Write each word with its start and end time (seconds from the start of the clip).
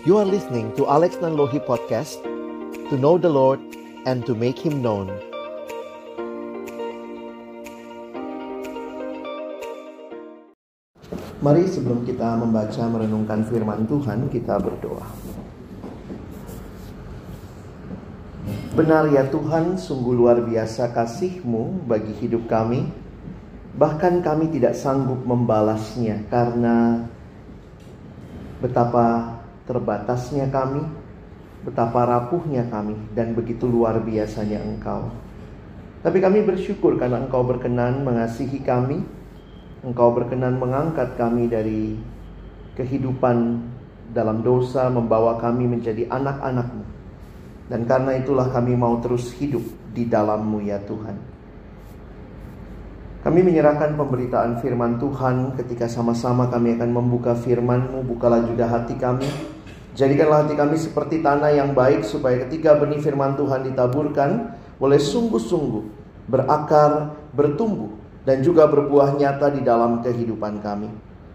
You 0.00 0.16
are 0.16 0.24
listening 0.24 0.72
to 0.80 0.88
Alex 0.88 1.20
Nanlohi 1.20 1.60
Podcast 1.60 2.24
To 2.88 2.96
know 2.96 3.20
the 3.20 3.28
Lord 3.28 3.60
and 4.08 4.24
to 4.24 4.32
make 4.32 4.56
Him 4.56 4.80
known 4.80 5.12
Mari 11.44 11.68
sebelum 11.68 12.08
kita 12.08 12.32
membaca 12.40 12.80
merenungkan 12.88 13.44
firman 13.44 13.84
Tuhan 13.84 14.32
kita 14.32 14.56
berdoa 14.56 15.04
Benar 18.72 19.12
ya 19.12 19.28
Tuhan, 19.28 19.76
sungguh 19.76 20.16
luar 20.16 20.40
biasa 20.40 20.96
kasih-Mu 20.96 21.84
bagi 21.84 22.16
hidup 22.24 22.48
kami. 22.48 22.88
Bahkan 23.76 24.24
kami 24.24 24.48
tidak 24.48 24.80
sanggup 24.80 25.20
membalasnya 25.28 26.24
karena 26.32 27.04
betapa 28.64 29.39
terbatasnya 29.70 30.50
kami, 30.50 30.82
betapa 31.62 32.02
rapuhnya 32.02 32.66
kami, 32.66 32.98
dan 33.14 33.38
begitu 33.38 33.70
luar 33.70 34.02
biasanya 34.02 34.58
Engkau. 34.58 35.06
Tapi 36.02 36.18
kami 36.18 36.42
bersyukur 36.42 36.98
karena 36.98 37.22
Engkau 37.22 37.46
berkenan 37.46 38.02
mengasihi 38.02 38.58
kami, 38.66 38.98
Engkau 39.86 40.10
berkenan 40.10 40.58
mengangkat 40.58 41.14
kami 41.14 41.46
dari 41.46 41.94
kehidupan 42.74 43.62
dalam 44.10 44.42
dosa, 44.42 44.90
membawa 44.90 45.38
kami 45.38 45.70
menjadi 45.70 46.10
anak-anakmu. 46.10 46.82
Dan 47.70 47.86
karena 47.86 48.18
itulah 48.18 48.50
kami 48.50 48.74
mau 48.74 48.98
terus 48.98 49.30
hidup 49.38 49.62
di 49.94 50.02
dalammu 50.10 50.58
ya 50.66 50.82
Tuhan. 50.82 51.30
Kami 53.20 53.40
menyerahkan 53.44 54.00
pemberitaan 54.00 54.64
firman 54.64 54.96
Tuhan 54.96 55.52
ketika 55.60 55.84
sama-sama 55.84 56.48
kami 56.48 56.80
akan 56.80 56.88
membuka 56.88 57.36
firman-Mu, 57.36 58.00
bukalah 58.08 58.40
juga 58.48 58.64
hati 58.64 58.96
kami. 58.96 59.28
Jadikanlah 59.98 60.46
hati 60.46 60.54
kami 60.54 60.76
seperti 60.78 61.18
tanah 61.18 61.50
yang 61.50 61.74
baik 61.74 62.06
supaya 62.06 62.46
ketika 62.46 62.78
benih 62.78 63.02
firman 63.02 63.34
Tuhan 63.34 63.66
ditaburkan, 63.66 64.54
boleh 64.78 65.00
sungguh-sungguh 65.02 65.84
berakar, 66.30 67.18
bertumbuh, 67.34 67.90
dan 68.22 68.44
juga 68.44 68.70
berbuah 68.70 69.18
nyata 69.18 69.50
di 69.50 69.66
dalam 69.66 69.98
kehidupan 70.00 70.62
kami. 70.62 70.88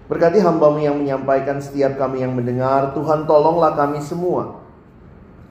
Berkati 0.08 0.40
hambamu 0.40 0.80
yang 0.80 0.96
menyampaikan 1.02 1.60
setiap 1.60 2.00
kami 2.00 2.24
yang 2.24 2.32
mendengar, 2.32 2.96
Tuhan 2.96 3.28
tolonglah 3.28 3.74
kami 3.74 4.00
semua 4.00 4.66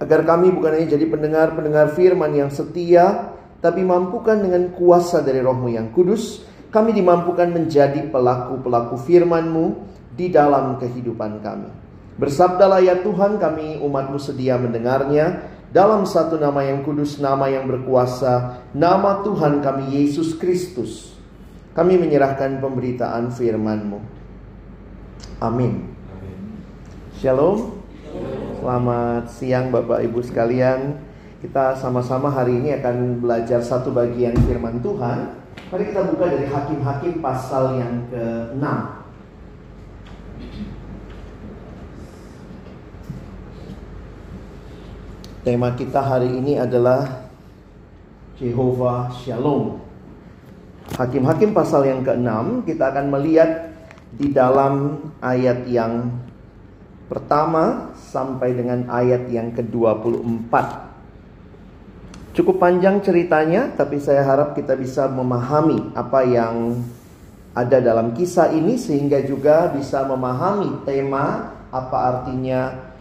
Agar 0.03 0.27
kami 0.27 0.51
bukan 0.51 0.75
hanya 0.75 0.99
jadi 0.99 1.07
pendengar-pendengar 1.07 1.95
firman 1.95 2.35
yang 2.35 2.51
setia, 2.51 3.31
tapi 3.63 3.87
mampukan 3.87 4.43
dengan 4.43 4.75
kuasa 4.75 5.23
dari 5.23 5.39
rohmu 5.39 5.71
yang 5.71 5.95
kudus, 5.95 6.43
kami 6.75 6.91
dimampukan 6.91 7.55
menjadi 7.55 8.11
pelaku-pelaku 8.11 8.99
firman-Mu 8.99 9.67
di 10.19 10.35
dalam 10.35 10.83
kehidupan 10.83 11.39
kami. 11.39 11.84
Bersabdalah 12.15 12.79
ya 12.79 13.03
Tuhan 13.03 13.43
kami 13.43 13.83
umatmu 13.83 14.23
sedia 14.23 14.55
mendengarnya 14.55 15.51
dalam 15.75 16.07
satu 16.07 16.39
nama 16.39 16.63
yang 16.63 16.87
kudus, 16.87 17.19
nama 17.19 17.51
yang 17.51 17.67
berkuasa, 17.67 18.63
nama 18.71 19.27
Tuhan 19.27 19.59
kami 19.59 19.91
Yesus 19.91 20.39
Kristus. 20.39 21.19
Kami 21.75 21.99
menyerahkan 21.99 22.63
pemberitaan 22.63 23.35
firman-Mu. 23.35 23.99
Amin. 25.43 25.91
Shalom. 27.19 27.83
Selamat 28.63 29.27
siang 29.27 29.75
Bapak 29.75 30.07
Ibu 30.07 30.23
sekalian. 30.23 31.03
Kita 31.43 31.75
sama-sama 31.75 32.31
hari 32.31 32.63
ini 32.63 32.79
akan 32.79 33.19
belajar 33.19 33.59
satu 33.59 33.91
bagian 33.91 34.39
firman 34.47 34.79
Tuhan. 34.79 35.35
Mari 35.75 35.91
kita 35.91 36.07
buka 36.15 36.31
dari 36.31 36.47
Hakim-Hakim 36.47 37.19
pasal 37.19 37.83
yang 37.83 38.07
ke-6. 38.15 38.65
Tema 45.45 45.77
kita 45.77 46.01
hari 46.01 46.41
ini 46.41 46.57
adalah 46.57 47.29
Jehovah 48.41 49.13
Shalom. 49.13 49.77
Hakim-hakim 50.97 51.53
pasal 51.53 51.85
yang 51.85 52.01
ke-6 52.01 52.65
kita 52.65 52.89
akan 52.89 53.13
melihat 53.13 53.77
di 54.17 54.33
dalam 54.33 55.05
ayat 55.21 55.69
yang 55.69 56.17
pertama 57.13 57.93
sampai 57.93 58.57
dengan 58.57 58.89
ayat 58.89 59.29
yang 59.29 59.53
ke-24. 59.53 60.49
Cukup 62.33 62.57
panjang 62.57 63.05
ceritanya, 63.05 63.69
tapi 63.77 64.01
saya 64.01 64.25
harap 64.25 64.57
kita 64.57 64.81
bisa 64.81 65.13
memahami 65.13 65.93
apa 65.93 66.25
yang 66.25 66.81
ada 67.53 67.85
dalam 67.85 68.17
kisah 68.17 68.49
ini 68.49 68.81
sehingga 68.81 69.21
juga 69.21 69.69
bisa 69.77 70.09
memahami 70.09 70.89
tema 70.89 71.53
apa 71.69 71.97
artinya 72.01 72.94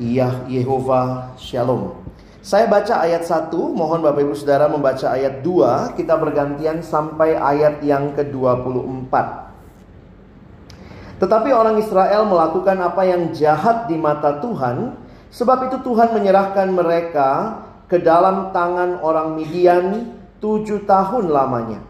Yah 0.00 0.48
Yehova 0.48 1.36
Shalom. 1.36 2.00
Saya 2.40 2.64
baca 2.72 3.04
ayat 3.04 3.20
1, 3.28 3.52
mohon 3.52 4.00
Bapak 4.00 4.24
Ibu 4.24 4.32
Saudara 4.32 4.64
membaca 4.64 5.12
ayat 5.12 5.44
2, 5.44 5.92
kita 5.92 6.16
bergantian 6.16 6.80
sampai 6.80 7.36
ayat 7.36 7.84
yang 7.84 8.16
ke-24. 8.16 9.12
Tetapi 11.20 11.52
orang 11.52 11.76
Israel 11.76 12.24
melakukan 12.24 12.80
apa 12.80 13.04
yang 13.04 13.28
jahat 13.36 13.92
di 13.92 14.00
mata 14.00 14.40
Tuhan, 14.40 14.96
sebab 15.28 15.68
itu 15.68 15.84
Tuhan 15.84 16.16
menyerahkan 16.16 16.72
mereka 16.72 17.60
ke 17.84 18.00
dalam 18.00 18.56
tangan 18.56 19.04
orang 19.04 19.36
Midian 19.36 20.16
tujuh 20.40 20.88
tahun 20.88 21.28
lamanya. 21.28 21.89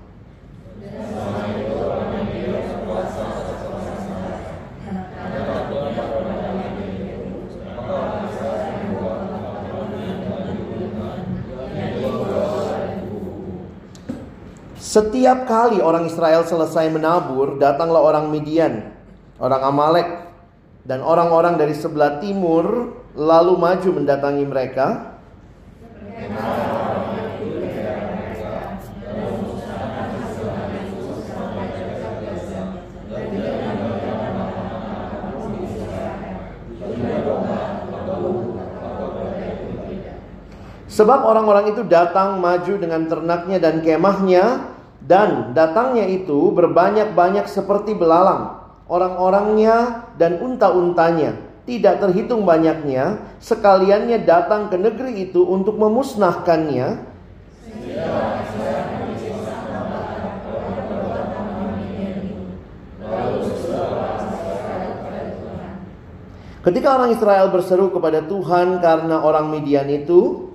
Setiap 14.91 15.47
kali 15.47 15.79
orang 15.79 16.11
Israel 16.11 16.43
selesai 16.43 16.91
menabur, 16.91 17.63
datanglah 17.63 18.03
orang 18.03 18.27
Midian 18.35 18.91
orang 19.39 19.63
Amalek 19.63 20.09
dan 20.83 20.99
orang-orang 20.99 21.55
dari 21.55 21.79
sebelah 21.79 22.19
timur 22.19 22.99
lalu 23.15 23.55
maju 23.55 23.87
mendatangi 23.95 24.43
mereka. 24.43 25.15
Sebab 40.91 41.23
orang-orang 41.23 41.79
itu 41.79 41.87
datang 41.87 42.43
maju 42.43 42.75
dengan 42.75 43.07
ternaknya 43.07 43.63
dan 43.63 43.87
kemahnya 43.87 44.70
dan 45.01 45.57
datangnya 45.57 46.05
itu 46.05 46.53
berbanyak-banyak 46.53 47.49
seperti 47.49 47.97
belalang. 47.97 48.61
Orang-orangnya 48.91 50.11
dan 50.19 50.43
unta-untanya 50.43 51.39
tidak 51.65 52.03
terhitung 52.03 52.43
banyaknya. 52.43 53.23
Sekaliannya 53.39 54.27
datang 54.27 54.69
ke 54.69 54.77
negeri 54.77 55.31
itu 55.31 55.47
untuk 55.47 55.79
memusnahkannya. 55.79 57.09
Ketika 66.61 66.93
orang 66.93 67.17
Israel 67.17 67.49
berseru 67.49 67.89
kepada 67.89 68.21
Tuhan 68.21 68.85
karena 68.85 69.25
orang 69.25 69.49
Midian 69.49 69.89
itu 69.89 70.50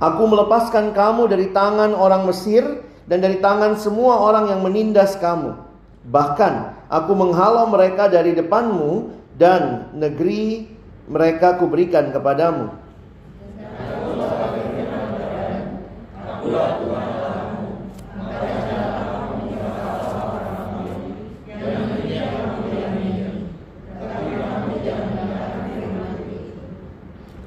Aku 0.00 0.22
melepaskan 0.30 0.94
kamu 0.94 1.26
dari 1.26 1.50
tangan 1.50 1.98
orang 1.98 2.30
Mesir 2.30 2.86
dan 3.10 3.18
dari 3.18 3.42
tangan 3.42 3.74
semua 3.74 4.22
orang 4.22 4.54
yang 4.54 4.62
menindas 4.62 5.18
kamu. 5.18 5.58
Bahkan 6.06 6.86
aku 6.86 7.12
menghalau 7.18 7.66
mereka 7.66 8.06
dari 8.06 8.30
depanmu 8.30 9.10
dan 9.34 9.90
negeri 9.90 10.70
mereka 11.10 11.58
kuberikan 11.58 12.14
kepadamu. 12.14 12.70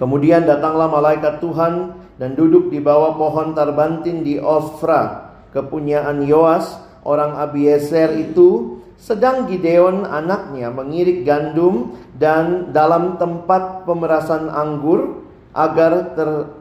Kemudian 0.04 0.44
datanglah 0.44 0.92
malaikat 0.92 1.40
Tuhan 1.40 1.96
dan 2.20 2.36
duduk 2.36 2.68
di 2.68 2.84
bawah 2.84 3.16
pohon 3.16 3.56
tarbantin 3.56 4.20
di 4.20 4.36
Ofra, 4.36 5.32
kepunyaan 5.56 6.28
Yoas, 6.28 6.76
orang 7.08 7.40
Abieser 7.40 8.12
itu 8.20 8.84
sedang 9.00 9.48
Gideon 9.48 10.04
anaknya 10.04 10.76
mengirik 10.76 11.24
gandum 11.24 11.96
dan 12.20 12.76
dalam 12.76 13.16
tempat 13.16 13.88
pemerasan 13.88 14.52
anggur 14.52 15.24
agar 15.56 16.12
ter, 16.20 16.52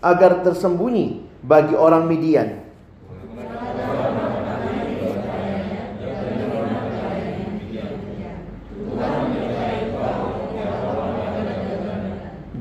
agar 0.00 0.40
tersembunyi 0.40 1.20
bagi 1.44 1.76
orang 1.76 2.08
Midian. 2.08 2.65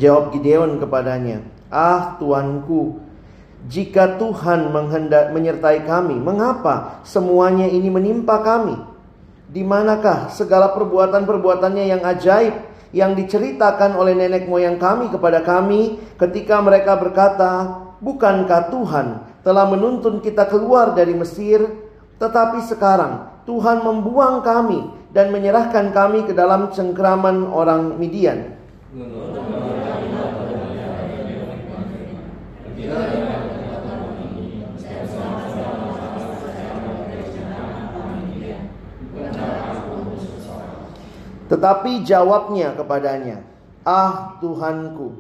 Jawab 0.06 0.38
Gideon 0.38 0.78
kepadanya, 0.78 1.42
"Ah, 1.74 2.14
tuanku, 2.22 3.02
jika 3.66 4.22
Tuhan 4.22 4.70
menghendak 4.70 5.34
menyertai 5.34 5.82
kami, 5.82 6.14
mengapa 6.22 7.02
semuanya 7.02 7.66
ini 7.66 7.90
menimpa 7.90 8.46
kami? 8.46 8.78
Di 9.50 9.66
manakah 9.66 10.30
segala 10.30 10.78
perbuatan-perbuatannya 10.78 11.90
yang 11.90 12.06
ajaib 12.06 12.54
yang 12.94 13.18
diceritakan 13.18 13.98
oleh 13.98 14.14
nenek 14.14 14.46
moyang 14.46 14.78
kami 14.78 15.10
kepada 15.10 15.42
kami 15.42 15.98
ketika 16.22 16.62
mereka 16.62 17.02
berkata, 17.02 17.82
"Bukankah 17.98 18.70
Tuhan 18.70 19.08
telah 19.42 19.66
menuntun 19.66 20.22
kita 20.22 20.46
keluar 20.46 20.94
dari 20.94 21.18
Mesir, 21.18 21.66
tetapi 22.22 22.62
sekarang 22.62 23.42
Tuhan 23.50 23.82
membuang 23.82 24.46
kami 24.46 24.86
dan 25.10 25.34
menyerahkan 25.34 25.90
kami 25.90 26.30
ke 26.30 26.38
dalam 26.38 26.70
cengkraman 26.70 27.50
orang 27.50 27.98
Midian?" 27.98 28.54
Tetapi 41.46 42.02
jawabnya 42.02 42.74
kepadanya, 42.74 43.46
"Ah 43.86 44.34
Tuhanku, 44.42 45.14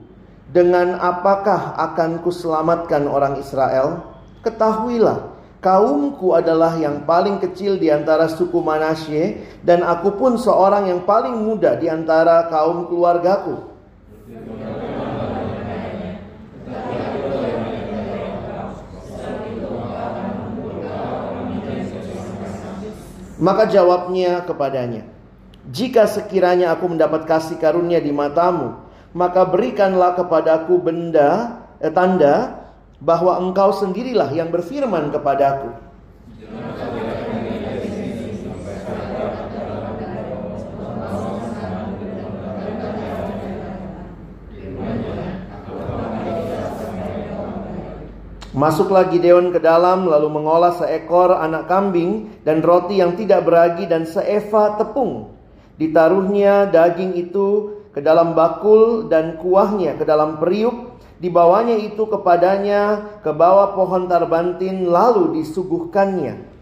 dengan 0.50 0.98
apakah 0.98 1.77
akan 1.77 2.25
kuselamatkan 2.25 3.06
orang 3.06 3.38
Israel? 3.38 4.01
Ketahuilah, 4.42 5.38
kaumku 5.62 6.33
adalah 6.33 6.74
yang 6.81 7.06
paling 7.06 7.38
kecil 7.38 7.77
di 7.77 7.94
antara 7.94 8.25
suku 8.25 8.57
Manasye 8.57 9.45
dan 9.62 9.86
aku 9.86 10.18
pun 10.18 10.38
seorang 10.38 10.89
yang 10.89 11.06
paling 11.06 11.38
muda 11.38 11.77
di 11.77 11.86
antara 11.94 12.50
kaum 12.50 12.89
keluargaku." 12.89 13.77
Maka 23.36 23.68
jawabnya 23.68 24.48
kepadanya, 24.48 25.14
jika 25.65 26.06
sekiranya 26.06 26.77
aku 26.77 26.94
mendapat 26.94 27.25
kasih 27.25 27.57
karunia 27.57 27.97
di 27.97 28.13
matamu, 28.13 28.77
maka 29.17 29.41
berikanlah 29.50 30.13
kepadaku 30.13 30.77
benda 30.77 31.57
eh, 31.81 31.89
tanda 31.89 32.69
bahwa 33.01 33.41
engkau 33.41 33.73
sendirilah 33.73 34.29
yang 34.29 34.53
berfirman 34.53 35.09
kepadaku. 35.09 35.73
Masuklah 48.56 49.12
Gideon 49.12 49.51
ke 49.51 49.59
dalam 49.59 50.07
lalu 50.07 50.31
mengolah 50.31 50.79
seekor 50.79 51.35
anak 51.35 51.67
kambing 51.67 52.31
dan 52.47 52.63
roti 52.63 53.03
yang 53.03 53.19
tidak 53.19 53.44
beragi 53.44 53.83
dan 53.83 54.07
seeva 54.07 54.79
tepung 54.79 55.35
Ditaruhnya 55.75 56.72
daging 56.72 57.19
itu 57.19 57.80
ke 57.92 58.00
dalam 58.00 58.36
bakul 58.36 59.12
dan 59.12 59.36
kuahnya 59.39 60.00
ke 60.00 60.04
dalam 60.07 60.39
periuk. 60.39 60.95
Dibawanya 61.16 61.80
itu 61.80 62.04
kepadanya 62.12 63.07
ke 63.24 63.31
bawah 63.31 63.72
pohon 63.72 64.07
tarbantin 64.12 64.92
lalu 64.92 65.39
disuguhkannya. 65.39 66.56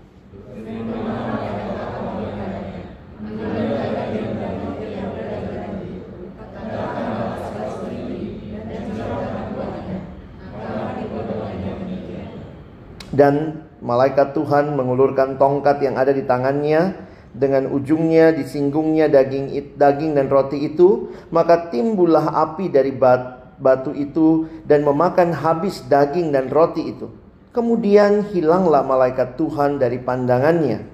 Dan 13.14 13.62
malaikat 13.78 14.34
Tuhan 14.34 14.74
mengulurkan 14.74 15.38
tongkat 15.38 15.86
yang 15.86 16.02
ada 16.02 16.10
di 16.10 16.26
tangannya 16.26 16.98
dengan 17.34 17.66
ujungnya 17.74 18.30
disinggungnya 18.32 19.10
daging 19.10 19.74
daging 19.74 20.14
dan 20.14 20.30
roti 20.30 20.70
itu 20.70 21.10
maka 21.34 21.74
timbullah 21.74 22.30
api 22.30 22.70
dari 22.70 22.94
batu 23.58 23.92
itu 23.98 24.46
dan 24.70 24.86
memakan 24.86 25.34
habis 25.34 25.82
daging 25.90 26.30
dan 26.30 26.48
roti 26.54 26.94
itu. 26.94 27.10
Kemudian 27.54 28.34
hilanglah 28.34 28.82
malaikat 28.82 29.38
Tuhan 29.38 29.78
dari 29.78 30.02
pandangannya. 30.02 30.90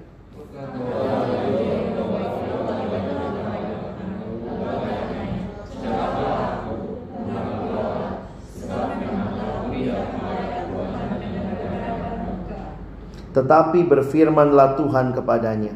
Tetapi 13.30 13.86
berfirmanlah 13.86 14.74
Tuhan 14.74 15.14
kepadanya, 15.14 15.70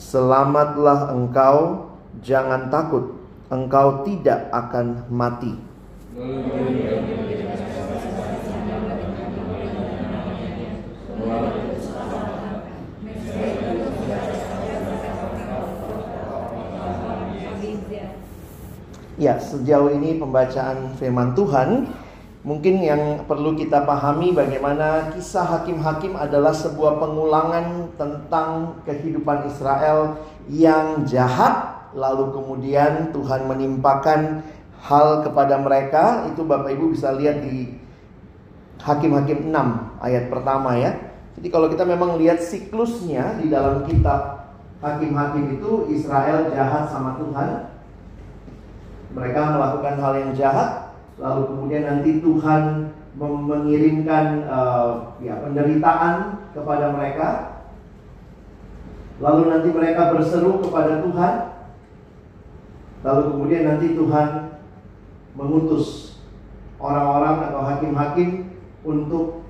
Selamatlah 0.00 1.12
engkau, 1.12 1.92
jangan 2.24 2.72
takut, 2.72 3.20
engkau 3.52 4.00
tidak 4.08 4.48
akan 4.48 5.04
mati. 5.12 5.52
Ya, 19.20 19.36
sejauh 19.36 19.92
ini 19.92 20.16
pembacaan 20.16 20.96
firman 20.96 21.36
Tuhan 21.36 21.92
Mungkin 22.40 22.80
yang 22.80 23.28
perlu 23.28 23.52
kita 23.52 23.84
pahami 23.84 24.32
bagaimana 24.32 25.12
kisah 25.12 25.44
hakim-hakim 25.44 26.16
adalah 26.16 26.56
sebuah 26.56 26.96
pengulangan 26.96 27.92
tentang 28.00 28.80
kehidupan 28.88 29.44
Israel 29.44 30.16
yang 30.48 31.04
jahat 31.04 31.84
lalu 31.92 32.32
kemudian 32.32 33.12
Tuhan 33.12 33.44
menimpakan 33.44 34.40
hal 34.80 35.20
kepada 35.20 35.60
mereka 35.60 36.32
itu 36.32 36.40
Bapak 36.40 36.72
Ibu 36.72 36.96
bisa 36.96 37.12
lihat 37.12 37.44
di 37.44 37.76
Hakim-hakim 38.80 39.52
6 39.52 40.00
ayat 40.00 40.32
pertama 40.32 40.80
ya. 40.80 40.96
Jadi 41.36 41.48
kalau 41.52 41.68
kita 41.68 41.84
memang 41.84 42.16
lihat 42.16 42.40
siklusnya 42.40 43.36
di 43.36 43.52
dalam 43.52 43.84
kitab 43.84 44.48
Hakim-hakim 44.80 45.60
itu 45.60 45.92
Israel 45.92 46.48
jahat 46.48 46.88
sama 46.88 47.20
Tuhan. 47.20 47.68
Mereka 49.12 49.40
melakukan 49.60 49.94
hal 50.00 50.12
yang 50.16 50.32
jahat 50.32 50.89
lalu 51.20 51.42
kemudian 51.52 51.84
nanti 51.84 52.24
Tuhan 52.24 52.90
mengirimkan 53.20 54.48
uh, 54.48 54.90
ya 55.20 55.36
penderitaan 55.44 56.48
kepada 56.56 56.96
mereka. 56.96 57.28
Lalu 59.20 59.52
nanti 59.52 59.68
mereka 59.68 60.16
berseru 60.16 60.64
kepada 60.64 61.04
Tuhan. 61.04 61.34
Lalu 63.04 63.22
kemudian 63.36 63.62
nanti 63.68 63.92
Tuhan 63.92 64.28
mengutus 65.36 66.16
orang-orang 66.80 67.52
atau 67.52 67.60
hakim-hakim 67.68 68.56
untuk 68.80 69.44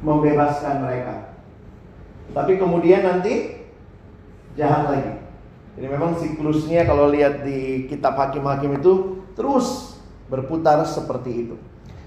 membebaskan 0.00 0.80
mereka. 0.80 1.36
Tapi 2.32 2.56
kemudian 2.56 3.04
nanti 3.04 3.64
jahat 4.56 4.88
lagi. 4.88 5.12
Jadi 5.76 5.86
memang 5.86 6.16
siklusnya 6.16 6.88
kalau 6.88 7.12
lihat 7.12 7.44
di 7.44 7.86
kitab 7.86 8.16
hakim-hakim 8.16 8.80
itu 8.80 9.22
terus 9.36 9.87
berputar 10.28 10.84
seperti 10.84 11.48
itu. 11.48 11.56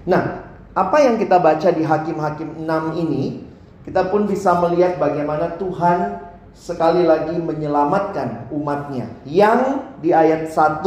Nah, 0.06 0.46
apa 0.72 0.96
yang 1.04 1.20
kita 1.20 1.36
baca 1.36 1.68
di 1.68 1.84
Hakim-Hakim 1.84 2.64
6 2.64 3.02
ini, 3.02 3.44
kita 3.84 4.08
pun 4.08 4.24
bisa 4.24 4.56
melihat 4.62 4.96
bagaimana 4.96 5.58
Tuhan 5.58 6.22
sekali 6.56 7.04
lagi 7.04 7.36
menyelamatkan 7.36 8.48
umatnya. 8.54 9.10
Yang 9.28 9.84
di 10.00 10.14
ayat 10.14 10.48
1, 10.48 10.86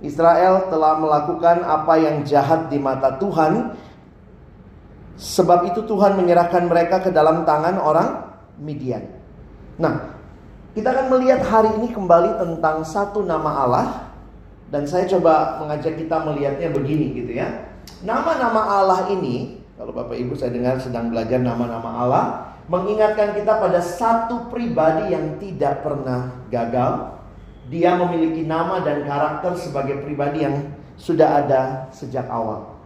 Israel 0.00 0.72
telah 0.72 0.96
melakukan 0.96 1.62
apa 1.62 1.94
yang 2.00 2.24
jahat 2.24 2.72
di 2.72 2.80
mata 2.80 3.20
Tuhan. 3.20 3.76
Sebab 5.20 5.68
itu 5.68 5.84
Tuhan 5.84 6.16
menyerahkan 6.16 6.64
mereka 6.64 7.04
ke 7.04 7.12
dalam 7.12 7.44
tangan 7.44 7.76
orang 7.76 8.08
Midian. 8.56 9.04
Nah, 9.76 10.16
kita 10.72 10.96
akan 10.96 11.06
melihat 11.12 11.44
hari 11.44 11.76
ini 11.76 11.92
kembali 11.92 12.40
tentang 12.40 12.84
satu 12.88 13.20
nama 13.20 13.50
Allah 13.64 14.09
dan 14.70 14.86
saya 14.86 15.04
coba 15.10 15.58
mengajak 15.58 15.98
kita 15.98 16.16
melihatnya 16.22 16.70
begini 16.70 17.06
gitu 17.18 17.34
ya. 17.34 17.70
Nama-nama 18.06 18.80
Allah 18.80 19.00
ini, 19.10 19.60
kalau 19.74 19.90
Bapak 19.90 20.14
Ibu 20.14 20.38
saya 20.38 20.54
dengar 20.54 20.78
sedang 20.78 21.10
belajar 21.10 21.42
nama-nama 21.42 21.90
Allah, 22.00 22.24
mengingatkan 22.70 23.34
kita 23.34 23.58
pada 23.58 23.82
satu 23.82 24.46
pribadi 24.46 25.10
yang 25.10 25.36
tidak 25.42 25.82
pernah 25.82 26.30
gagal. 26.48 27.18
Dia 27.70 27.98
memiliki 27.98 28.46
nama 28.46 28.82
dan 28.82 29.06
karakter 29.06 29.58
sebagai 29.58 30.02
pribadi 30.06 30.42
yang 30.46 30.74
sudah 30.98 31.44
ada 31.44 31.90
sejak 31.90 32.26
awal. 32.30 32.78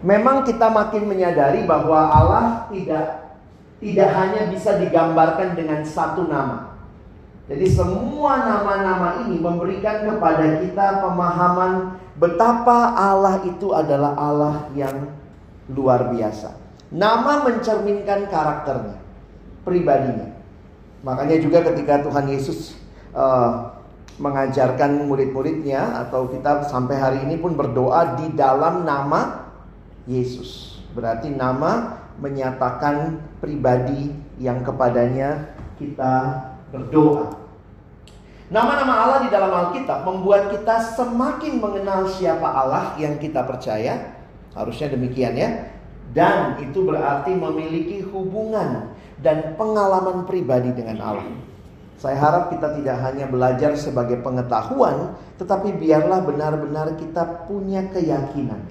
Memang 0.00 0.48
kita 0.48 0.70
makin 0.72 1.06
menyadari 1.06 1.66
bahwa 1.68 2.08
Allah 2.08 2.66
tidak 2.72 3.20
tidak 3.80 4.10
hanya 4.12 4.42
bisa 4.52 4.76
digambarkan 4.76 5.56
dengan 5.56 5.80
satu 5.82 6.28
nama. 6.28 6.69
Jadi 7.50 7.66
semua 7.66 8.46
nama-nama 8.46 9.26
ini 9.26 9.42
memberikan 9.42 10.06
kepada 10.06 10.62
kita 10.62 11.02
pemahaman 11.02 11.98
betapa 12.14 12.94
Allah 12.94 13.42
itu 13.42 13.74
adalah 13.74 14.14
Allah 14.14 14.70
yang 14.78 15.10
luar 15.66 16.14
biasa. 16.14 16.54
Nama 16.94 17.42
mencerminkan 17.42 18.30
karakternya, 18.30 19.02
pribadinya. 19.66 20.30
Makanya 21.02 21.42
juga 21.42 21.66
ketika 21.66 22.06
Tuhan 22.06 22.30
Yesus 22.30 22.78
uh, 23.18 23.74
mengajarkan 24.22 25.10
murid-muridnya 25.10 26.06
atau 26.06 26.30
kita 26.30 26.70
sampai 26.70 27.02
hari 27.02 27.18
ini 27.26 27.34
pun 27.34 27.58
berdoa 27.58 28.14
di 28.14 28.30
dalam 28.30 28.86
nama 28.86 29.50
Yesus. 30.06 30.78
Berarti 30.94 31.34
nama 31.34 31.98
menyatakan 32.22 33.18
pribadi 33.42 34.14
yang 34.38 34.62
kepadanya 34.62 35.50
kita 35.82 36.46
berdoa. 36.70 37.39
Nama-nama 38.50 39.06
Allah 39.06 39.18
di 39.22 39.30
dalam 39.30 39.54
Alkitab 39.54 40.02
membuat 40.02 40.50
kita 40.50 40.82
semakin 40.98 41.62
mengenal 41.62 42.10
siapa 42.10 42.50
Allah 42.50 42.98
yang 42.98 43.14
kita 43.22 43.46
percaya. 43.46 44.18
Harusnya 44.58 44.90
demikian 44.90 45.38
ya. 45.38 45.70
Dan 46.10 46.58
itu 46.58 46.82
berarti 46.82 47.30
memiliki 47.30 48.02
hubungan 48.10 48.90
dan 49.22 49.54
pengalaman 49.54 50.26
pribadi 50.26 50.74
dengan 50.74 50.98
Allah. 50.98 51.30
Saya 51.94 52.18
harap 52.18 52.50
kita 52.50 52.74
tidak 52.74 52.98
hanya 53.06 53.30
belajar 53.30 53.78
sebagai 53.78 54.18
pengetahuan, 54.18 55.14
tetapi 55.38 55.76
biarlah 55.78 56.24
benar-benar 56.26 56.98
kita 56.98 57.46
punya 57.46 57.86
keyakinan. 57.94 58.66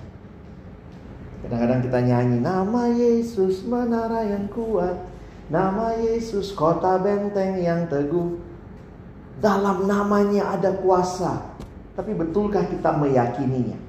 Kadang-kadang 1.45 1.79
kita 1.88 2.00
nyanyi, 2.03 2.38
nama 2.43 2.91
Yesus 2.91 3.63
menara 3.63 4.27
yang 4.27 4.51
kuat, 4.51 5.00
nama 5.48 5.95
Yesus 5.95 6.51
kota 6.51 7.00
benteng 7.00 7.55
yang 7.63 7.88
teguh. 7.88 8.48
Dalam 9.39 9.88
namanya 9.88 10.60
ada 10.60 10.75
kuasa, 10.84 11.55
tapi 11.96 12.12
betulkah 12.12 12.67
kita 12.67 12.91
meyakininya? 13.00 13.79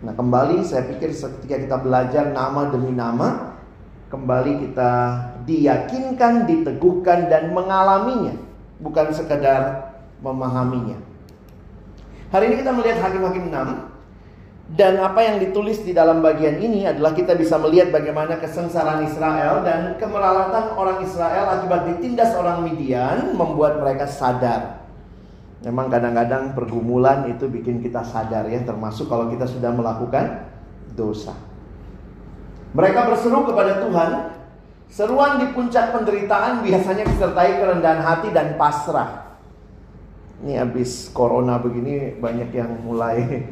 Nah 0.00 0.16
kembali 0.16 0.64
saya 0.64 0.88
pikir 0.88 1.12
ketika 1.12 1.56
kita 1.60 1.76
belajar 1.76 2.32
nama 2.32 2.72
demi 2.72 2.96
nama 2.96 3.50
Kembali 4.10 4.66
kita 4.66 4.92
diyakinkan, 5.46 6.50
diteguhkan 6.50 7.30
dan 7.30 7.54
mengalaminya. 7.54 8.34
Bukan 8.82 9.14
sekedar 9.14 9.94
memahaminya. 10.18 10.98
Hari 12.34 12.50
ini 12.50 12.56
kita 12.58 12.74
melihat 12.74 12.98
Hakim-Hakim 13.06 13.54
6 13.54 13.89
Dan 14.70 15.02
apa 15.02 15.18
yang 15.26 15.42
ditulis 15.42 15.82
di 15.82 15.90
dalam 15.90 16.22
bagian 16.22 16.62
ini 16.62 16.86
adalah 16.86 17.10
kita 17.10 17.34
bisa 17.34 17.58
melihat 17.58 17.90
bagaimana 17.90 18.38
kesengsaraan 18.38 19.02
Israel 19.02 19.66
Dan 19.66 19.98
kemeralatan 19.98 20.78
orang 20.78 21.02
Israel 21.02 21.58
akibat 21.58 21.90
ditindas 21.90 22.38
orang 22.38 22.62
Midian 22.62 23.34
Membuat 23.34 23.82
mereka 23.82 24.06
sadar 24.06 24.80
Memang 25.60 25.92
kadang-kadang 25.92 26.56
pergumulan 26.56 27.28
itu 27.28 27.44
bikin 27.44 27.84
kita 27.84 28.00
sadar 28.00 28.48
ya, 28.48 28.64
termasuk 28.64 29.12
kalau 29.12 29.28
kita 29.28 29.44
sudah 29.44 29.68
melakukan 29.68 30.48
dosa. 30.96 31.36
Mereka 32.72 33.04
berseru 33.04 33.44
kepada 33.44 33.84
Tuhan, 33.84 34.10
seruan 34.88 35.36
di 35.36 35.52
puncak 35.52 35.92
penderitaan 35.92 36.64
biasanya 36.64 37.04
disertai 37.04 37.60
kerendahan 37.60 38.00
hati 38.00 38.32
dan 38.32 38.56
pasrah. 38.56 39.36
Ini 40.40 40.64
habis 40.64 41.12
corona 41.12 41.60
begini 41.60 42.16
banyak 42.16 42.56
yang 42.56 42.80
mulai 42.80 43.44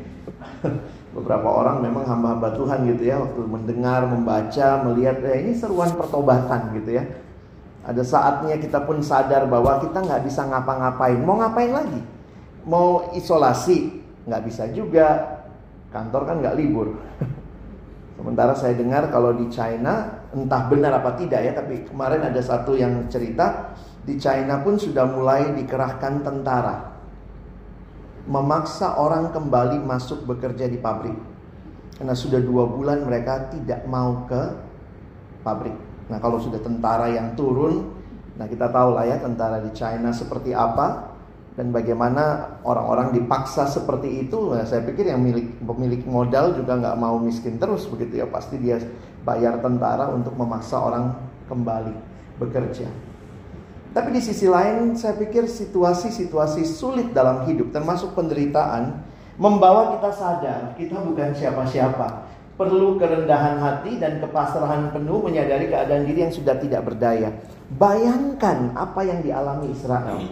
beberapa 1.19 1.51
orang 1.51 1.83
memang 1.83 2.07
hamba-hamba 2.07 2.55
Tuhan 2.55 2.87
gitu 2.95 3.03
ya 3.11 3.19
waktu 3.19 3.43
mendengar, 3.43 4.07
membaca, 4.07 4.87
melihat 4.87 5.19
eh, 5.27 5.43
ini 5.43 5.53
seruan 5.59 5.91
pertobatan 5.99 6.79
gitu 6.79 6.95
ya 6.95 7.05
ada 7.89 8.05
saatnya 8.05 8.61
kita 8.61 8.85
pun 8.85 9.01
sadar 9.01 9.49
bahwa 9.49 9.81
kita 9.81 10.05
nggak 10.05 10.29
bisa 10.29 10.45
ngapa-ngapain. 10.45 11.25
Mau 11.25 11.41
ngapain 11.41 11.73
lagi? 11.73 12.05
Mau 12.69 13.17
isolasi? 13.17 14.05
Nggak 14.29 14.43
bisa 14.45 14.69
juga. 14.77 15.41
Kantor 15.89 16.29
kan 16.29 16.37
nggak 16.45 16.57
libur. 16.61 17.01
Sementara 18.21 18.53
saya 18.53 18.77
dengar 18.77 19.09
kalau 19.09 19.33
di 19.33 19.49
China, 19.49 20.21
entah 20.37 20.69
benar 20.69 21.01
apa 21.01 21.17
tidak 21.17 21.41
ya, 21.41 21.53
tapi 21.57 21.89
kemarin 21.89 22.29
ada 22.29 22.43
satu 22.45 22.77
yang 22.77 23.09
cerita, 23.09 23.73
di 24.05 24.21
China 24.21 24.61
pun 24.61 24.77
sudah 24.77 25.09
mulai 25.09 25.57
dikerahkan 25.57 26.21
tentara. 26.21 26.88
Memaksa 28.29 29.01
orang 29.01 29.33
kembali 29.33 29.81
masuk 29.81 30.29
bekerja 30.29 30.69
di 30.69 30.77
pabrik. 30.77 31.17
Karena 31.97 32.13
sudah 32.13 32.39
dua 32.45 32.69
bulan 32.69 33.09
mereka 33.09 33.49
tidak 33.49 33.89
mau 33.89 34.29
ke 34.29 34.43
pabrik. 35.41 35.75
Nah 36.13 36.21
kalau 36.21 36.37
sudah 36.37 36.61
tentara 36.61 37.09
yang 37.09 37.33
turun, 37.35 37.89
nah 38.37 38.45
kita 38.45 38.69
tahu 38.69 38.95
lah 38.95 39.09
ya 39.09 39.17
tentara 39.17 39.65
di 39.65 39.73
China 39.73 40.13
seperti 40.13 40.53
apa 40.53 41.17
dan 41.59 41.75
bagaimana 41.75 42.55
orang-orang 42.63 43.11
dipaksa 43.11 43.67
seperti 43.67 44.29
itu. 44.29 44.55
Nah, 44.55 44.63
saya 44.63 44.87
pikir 44.87 45.11
yang 45.11 45.19
milik 45.19 45.59
pemilik 45.59 46.07
modal 46.07 46.55
juga 46.55 46.79
nggak 46.79 46.97
mau 47.01 47.19
miskin 47.19 47.59
terus 47.59 47.83
begitu 47.91 48.23
ya, 48.23 48.31
pasti 48.31 48.63
dia 48.63 48.79
bayar 49.27 49.59
tentara 49.59 50.07
untuk 50.15 50.39
memaksa 50.39 50.79
orang 50.79 51.19
kembali 51.51 51.97
bekerja. 52.39 53.08
Tapi 53.99 54.15
di 54.15 54.23
sisi 54.23 54.47
lain 54.47 54.95
saya 54.95 55.19
pikir 55.19 55.51
situasi-situasi 55.51 56.63
sulit 56.63 57.11
dalam 57.11 57.43
hidup 57.51 57.75
termasuk 57.75 58.15
penderitaan 58.15 58.95
membawa 59.35 59.99
kita 59.99 60.15
sadar 60.15 60.79
kita 60.79 61.03
bukan 61.03 61.35
siapa-siapa 61.35 62.31
perlu 62.55 62.95
kerendahan 62.95 63.59
hati 63.59 63.99
dan 63.99 64.23
kepasrahan 64.23 64.95
penuh 64.95 65.19
menyadari 65.19 65.67
keadaan 65.67 66.07
diri 66.07 66.31
yang 66.31 66.35
sudah 66.35 66.55
tidak 66.63 66.87
berdaya. 66.87 67.43
Bayangkan 67.75 68.71
apa 68.79 69.03
yang 69.03 69.19
dialami 69.19 69.75
Israel. 69.75 70.23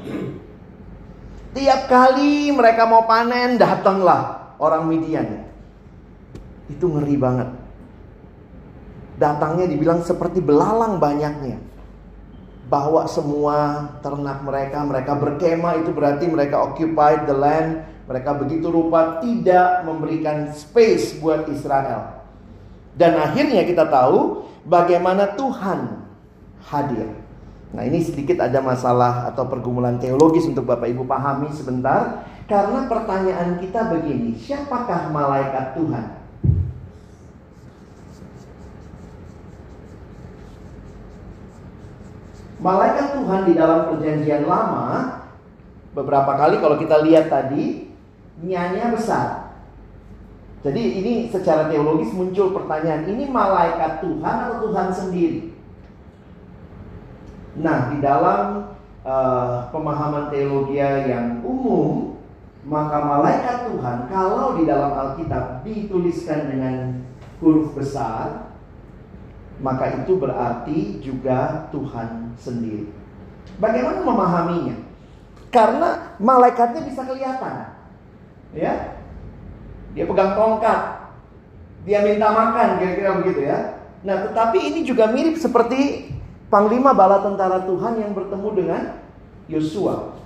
Tiap 1.58 1.80
kali 1.90 2.54
mereka 2.54 2.86
mau 2.86 3.02
panen, 3.02 3.58
datanglah 3.58 4.54
orang 4.62 4.86
Midian. 4.86 5.42
Itu 6.70 6.86
ngeri 6.94 7.18
banget. 7.18 7.50
Datangnya 9.18 9.66
dibilang 9.66 10.06
seperti 10.06 10.38
belalang 10.38 11.02
banyaknya. 11.02 11.65
Bawa 12.66 13.06
semua 13.06 13.90
ternak 14.02 14.42
mereka, 14.42 14.82
mereka 14.82 15.14
berkemah 15.14 15.78
itu 15.78 15.94
berarti 15.94 16.26
mereka 16.26 16.66
occupied 16.66 17.24
the 17.30 17.36
land. 17.36 17.86
Mereka 18.06 18.38
begitu 18.38 18.70
rupa 18.70 19.18
tidak 19.22 19.82
memberikan 19.86 20.50
space 20.54 21.18
buat 21.18 21.46
Israel. 21.50 22.22
Dan 22.94 23.18
akhirnya 23.18 23.66
kita 23.66 23.86
tahu 23.86 24.46
bagaimana 24.66 25.34
Tuhan 25.38 26.06
hadir. 26.70 27.06
Nah 27.74 27.82
ini 27.82 28.02
sedikit 28.02 28.42
ada 28.42 28.62
masalah 28.62 29.26
atau 29.30 29.46
pergumulan 29.46 29.98
teologis 29.98 30.46
untuk 30.46 30.66
Bapak 30.66 30.90
Ibu 30.90 31.06
pahami 31.06 31.50
sebentar. 31.54 32.26
Karena 32.46 32.86
pertanyaan 32.86 33.58
kita 33.58 33.90
begini, 33.90 34.38
siapakah 34.38 35.10
malaikat 35.10 35.74
Tuhan? 35.74 36.25
Malaikat 42.56 43.20
Tuhan 43.20 43.40
di 43.44 43.52
dalam 43.52 43.92
perjanjian 43.92 44.48
lama 44.48 45.20
beberapa 45.92 46.32
kali 46.36 46.56
kalau 46.60 46.76
kita 46.80 47.04
lihat 47.04 47.28
tadi 47.28 47.92
nyanyi 48.40 48.96
besar 48.96 49.46
jadi 50.66 50.82
ini 50.82 51.12
secara 51.30 51.70
teologis 51.70 52.10
muncul 52.10 52.50
pertanyaan, 52.50 53.06
ini 53.06 53.30
malaikat 53.30 54.02
Tuhan 54.02 54.36
atau 54.50 54.66
Tuhan 54.66 54.90
sendiri? 54.90 55.54
Nah, 57.62 57.94
di 57.94 58.02
dalam 58.02 58.74
uh, 59.06 59.70
pemahaman 59.70 60.26
teologi 60.34 60.82
yang 60.82 61.38
umum, 61.46 62.18
maka 62.66 62.98
malaikat 62.98 63.70
Tuhan 63.70 64.10
kalau 64.10 64.58
di 64.58 64.66
dalam 64.66 64.90
Alkitab 64.90 65.62
dituliskan 65.62 66.50
dengan 66.50 66.98
huruf 67.38 67.70
besar, 67.78 68.45
maka 69.60 70.04
itu 70.04 70.16
berarti 70.20 71.00
juga 71.00 71.70
Tuhan 71.72 72.36
sendiri. 72.36 72.92
Bagaimana 73.56 74.04
memahaminya? 74.04 74.76
Karena 75.48 76.16
malaikatnya 76.20 76.84
bisa 76.84 77.06
kelihatan. 77.08 77.72
Ya, 78.52 79.00
dia 79.96 80.04
pegang 80.04 80.36
tongkat. 80.36 81.08
Dia 81.88 82.02
minta 82.04 82.28
makan, 82.34 82.82
kira-kira 82.82 83.10
begitu 83.22 83.40
ya. 83.46 83.80
Nah, 84.04 84.28
tetapi 84.28 84.58
ini 84.58 84.80
juga 84.84 85.08
mirip 85.08 85.38
seperti 85.40 86.12
Panglima 86.52 86.92
Bala 86.92 87.22
Tentara 87.24 87.64
Tuhan 87.64 87.98
yang 87.98 88.12
bertemu 88.12 88.48
dengan 88.54 88.82
Yosua. 89.48 90.18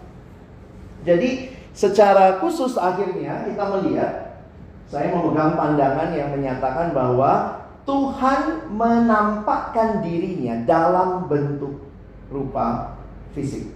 Jadi, 1.04 1.52
secara 1.72 2.40
khusus 2.42 2.74
akhirnya 2.76 3.46
kita 3.46 3.64
melihat 3.78 4.42
saya 4.90 5.14
memegang 5.14 5.54
pandangan 5.54 6.10
yang 6.18 6.34
menyatakan 6.34 6.90
bahwa 6.90 7.62
Tuhan 7.90 8.70
menampakkan 8.70 9.98
dirinya 9.98 10.62
dalam 10.62 11.26
bentuk 11.26 11.82
rupa 12.30 12.94
fisik. 13.34 13.66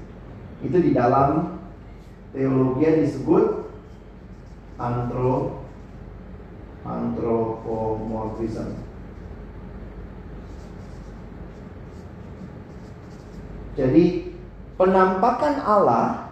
Itu 0.63 0.79
di 0.79 0.95
dalam 0.95 1.59
teologi 2.31 3.11
disebut 3.11 3.67
antro 4.79 5.67
antropomorphism. 6.87 8.79
Jadi 13.75 14.31
penampakan 14.79 15.55
Allah 15.59 16.31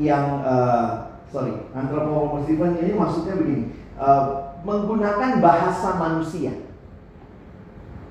yang 0.00 0.40
uh, 0.40 1.20
sorry 1.28 1.52
antropomorphism 1.76 2.80
ini 2.80 2.96
maksudnya 2.96 3.36
begini 3.36 3.76
uh, 3.98 4.54
menggunakan 4.62 5.42
bahasa 5.42 5.98
manusia. 5.98 6.54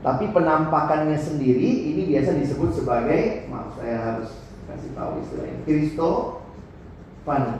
Tapi 0.06 0.30
penampakannya 0.30 1.18
sendiri 1.18 1.92
ini 1.92 2.14
biasa 2.14 2.38
disebut 2.38 2.70
sebagai 2.72 3.50
maaf 3.50 3.76
saya 3.76 3.98
harus 3.98 4.30
kasih 4.70 4.94
tahu 4.94 5.12
istilahnya 5.26 5.58
Kristofani. 5.66 7.56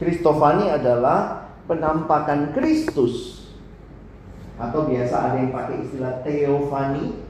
Kristofani 0.00 0.64
adalah 0.72 1.50
penampakan 1.68 2.54
Kristus. 2.56 3.44
Atau 4.60 4.88
biasa 4.88 5.16
ada 5.32 5.36
yang 5.40 5.52
pakai 5.56 5.84
istilah 5.84 6.20
Theophany 6.20 7.24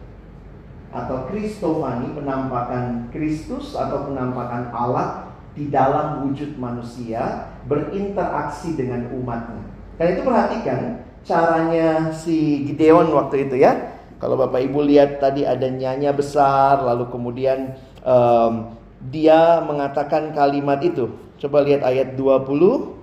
atau 0.90 1.30
Kristofani 1.30 2.10
penampakan 2.14 3.06
Kristus 3.14 3.78
atau 3.78 4.10
penampakan 4.10 4.74
Allah 4.74 5.30
di 5.54 5.70
dalam 5.70 6.26
wujud 6.26 6.58
manusia 6.58 7.49
berinteraksi 7.66 8.76
dengan 8.76 9.10
umatnya. 9.12 9.62
Dan 10.00 10.06
itu 10.16 10.22
perhatikan 10.24 10.80
caranya 11.24 12.08
si 12.16 12.64
Gideon 12.64 13.12
waktu 13.12 13.48
itu 13.48 13.60
ya. 13.60 14.00
Kalau 14.20 14.36
Bapak 14.36 14.60
Ibu 14.60 14.84
lihat 14.84 15.20
tadi 15.20 15.48
ada 15.48 15.64
nyanya 15.64 16.12
besar, 16.12 16.84
lalu 16.84 17.08
kemudian 17.08 17.72
um, 18.04 18.76
dia 19.08 19.64
mengatakan 19.64 20.36
kalimat 20.36 20.80
itu. 20.84 21.08
Coba 21.40 21.64
lihat 21.64 21.80
ayat 21.80 22.20
22. 22.20 23.00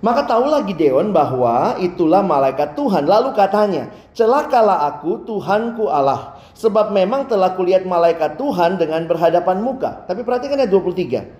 Maka 0.00 0.22
tahulah 0.24 0.64
Gideon 0.64 1.10
bahwa 1.10 1.76
itulah 1.82 2.22
malaikat 2.22 2.78
Tuhan. 2.78 3.04
Lalu 3.10 3.34
katanya, 3.34 3.90
celakalah 4.14 4.86
aku 4.86 5.26
Tuhanku 5.26 5.90
Allah. 5.90 6.38
Sebab 6.54 6.94
memang 6.94 7.26
telah 7.26 7.52
kulihat 7.58 7.84
malaikat 7.84 8.38
Tuhan 8.38 8.78
dengan 8.78 9.04
berhadapan 9.04 9.60
muka. 9.60 10.06
Tapi 10.06 10.22
perhatikan 10.22 10.62
ayat 10.62 10.72
23. 10.72 11.39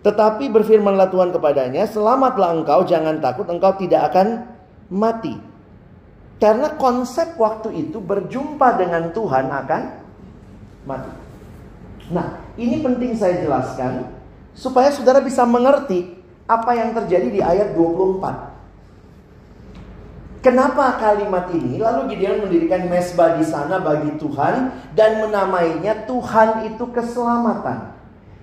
Tetapi 0.00 0.48
berfirmanlah 0.48 1.12
Tuhan 1.12 1.28
kepadanya, 1.28 1.84
selamatlah 1.84 2.56
engkau, 2.56 2.88
jangan 2.88 3.20
takut, 3.20 3.44
engkau 3.52 3.76
tidak 3.76 4.08
akan 4.12 4.48
mati. 4.88 5.36
Karena 6.40 6.72
konsep 6.80 7.36
waktu 7.36 7.88
itu 7.88 8.00
berjumpa 8.00 8.80
dengan 8.80 9.12
Tuhan 9.12 9.52
akan 9.52 9.82
mati. 10.88 11.12
Nah, 12.10 12.40
ini 12.56 12.80
penting 12.80 13.12
saya 13.12 13.44
jelaskan 13.44 14.08
supaya 14.56 14.88
saudara 14.88 15.20
bisa 15.20 15.44
mengerti 15.44 16.16
apa 16.48 16.72
yang 16.72 16.96
terjadi 16.96 17.28
di 17.28 17.40
ayat 17.44 17.76
24. 17.76 18.50
Kenapa 20.40 20.96
kalimat 20.96 21.52
ini? 21.52 21.76
Lalu 21.76 22.16
Gideon 22.16 22.48
mendirikan 22.48 22.88
mesbah 22.88 23.36
di 23.36 23.44
sana 23.44 23.76
bagi 23.76 24.16
Tuhan 24.16 24.72
dan 24.96 25.20
menamainya 25.20 26.08
Tuhan 26.08 26.64
itu 26.64 26.88
keselamatan. 26.88 27.99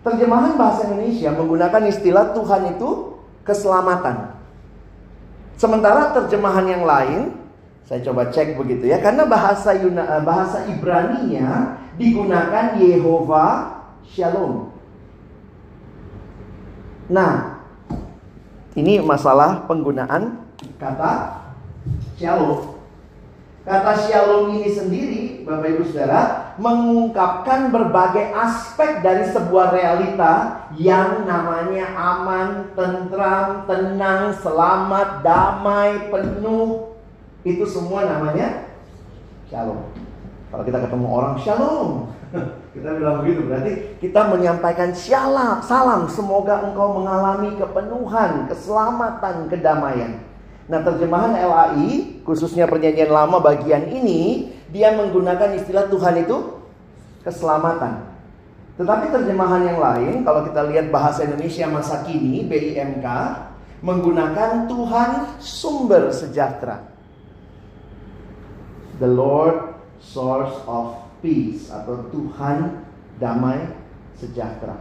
Terjemahan 0.08 0.56
bahasa 0.56 0.88
Indonesia 0.88 1.36
menggunakan 1.36 1.84
istilah 1.92 2.32
Tuhan 2.32 2.80
itu 2.80 3.20
keselamatan. 3.44 4.40
Sementara 5.60 6.16
terjemahan 6.16 6.64
yang 6.64 6.88
lain, 6.88 7.36
saya 7.84 8.00
coba 8.08 8.32
cek 8.32 8.56
begitu 8.56 8.88
ya, 8.88 9.04
karena 9.04 9.28
bahasa 9.28 9.76
Yuna, 9.76 10.24
bahasa 10.24 10.64
Ibrani-nya 10.72 11.76
digunakan 12.00 12.80
Yehova 12.80 13.76
Shalom. 14.08 14.72
Nah, 17.12 17.60
ini 18.80 19.04
masalah 19.04 19.68
penggunaan 19.68 20.40
kata 20.80 21.44
shalom. 22.16 22.80
Kata 23.68 23.92
shalom 24.08 24.56
ini 24.56 24.72
sendiri, 24.72 25.44
Bapak 25.44 25.68
Ibu 25.76 25.84
Saudara, 25.92 26.47
mengungkapkan 26.58 27.70
berbagai 27.70 28.34
aspek 28.34 29.06
dari 29.06 29.30
sebuah 29.30 29.74
realita 29.74 30.66
yang 30.78 31.26
namanya 31.30 31.94
aman, 31.94 32.74
tentram, 32.74 33.66
tenang, 33.70 34.34
selamat, 34.42 35.22
damai, 35.22 36.10
penuh. 36.10 36.98
Itu 37.46 37.64
semua 37.70 38.10
namanya 38.10 38.68
shalom. 39.48 39.86
Kalau 40.50 40.64
kita 40.66 40.80
ketemu 40.82 41.08
orang 41.08 41.36
shalom, 41.38 41.90
kita 42.76 42.90
bilang 42.98 43.24
begitu 43.24 43.42
berarti 43.46 43.72
kita 44.02 44.22
menyampaikan 44.34 44.92
syalam, 44.92 45.62
salam 45.62 46.10
semoga 46.10 46.66
engkau 46.66 46.98
mengalami 46.98 47.54
kepenuhan, 47.56 48.50
keselamatan, 48.50 49.48
kedamaian. 49.48 50.20
Nah, 50.68 50.84
terjemahan 50.84 51.32
LAI 51.32 52.20
khususnya 52.28 52.68
perjanjian 52.68 53.08
lama 53.08 53.40
bagian 53.40 53.88
ini 53.88 54.52
dia 54.72 54.96
menggunakan 54.96 55.56
istilah 55.56 55.88
Tuhan 55.88 56.28
itu 56.28 56.38
keselamatan. 57.24 58.08
Tetapi 58.78 59.10
terjemahan 59.10 59.66
yang 59.66 59.80
lain 59.82 60.16
kalau 60.22 60.46
kita 60.46 60.62
lihat 60.70 60.94
bahasa 60.94 61.26
Indonesia 61.26 61.66
masa 61.66 62.06
kini 62.06 62.46
BIMK 62.46 63.08
menggunakan 63.82 64.70
Tuhan 64.70 65.10
sumber 65.42 66.14
sejahtera. 66.14 66.86
The 69.02 69.10
Lord 69.10 69.78
source 70.02 70.54
of 70.70 70.98
peace 71.22 71.70
atau 71.74 72.06
Tuhan 72.14 72.86
damai 73.18 73.66
sejahtera. 74.18 74.78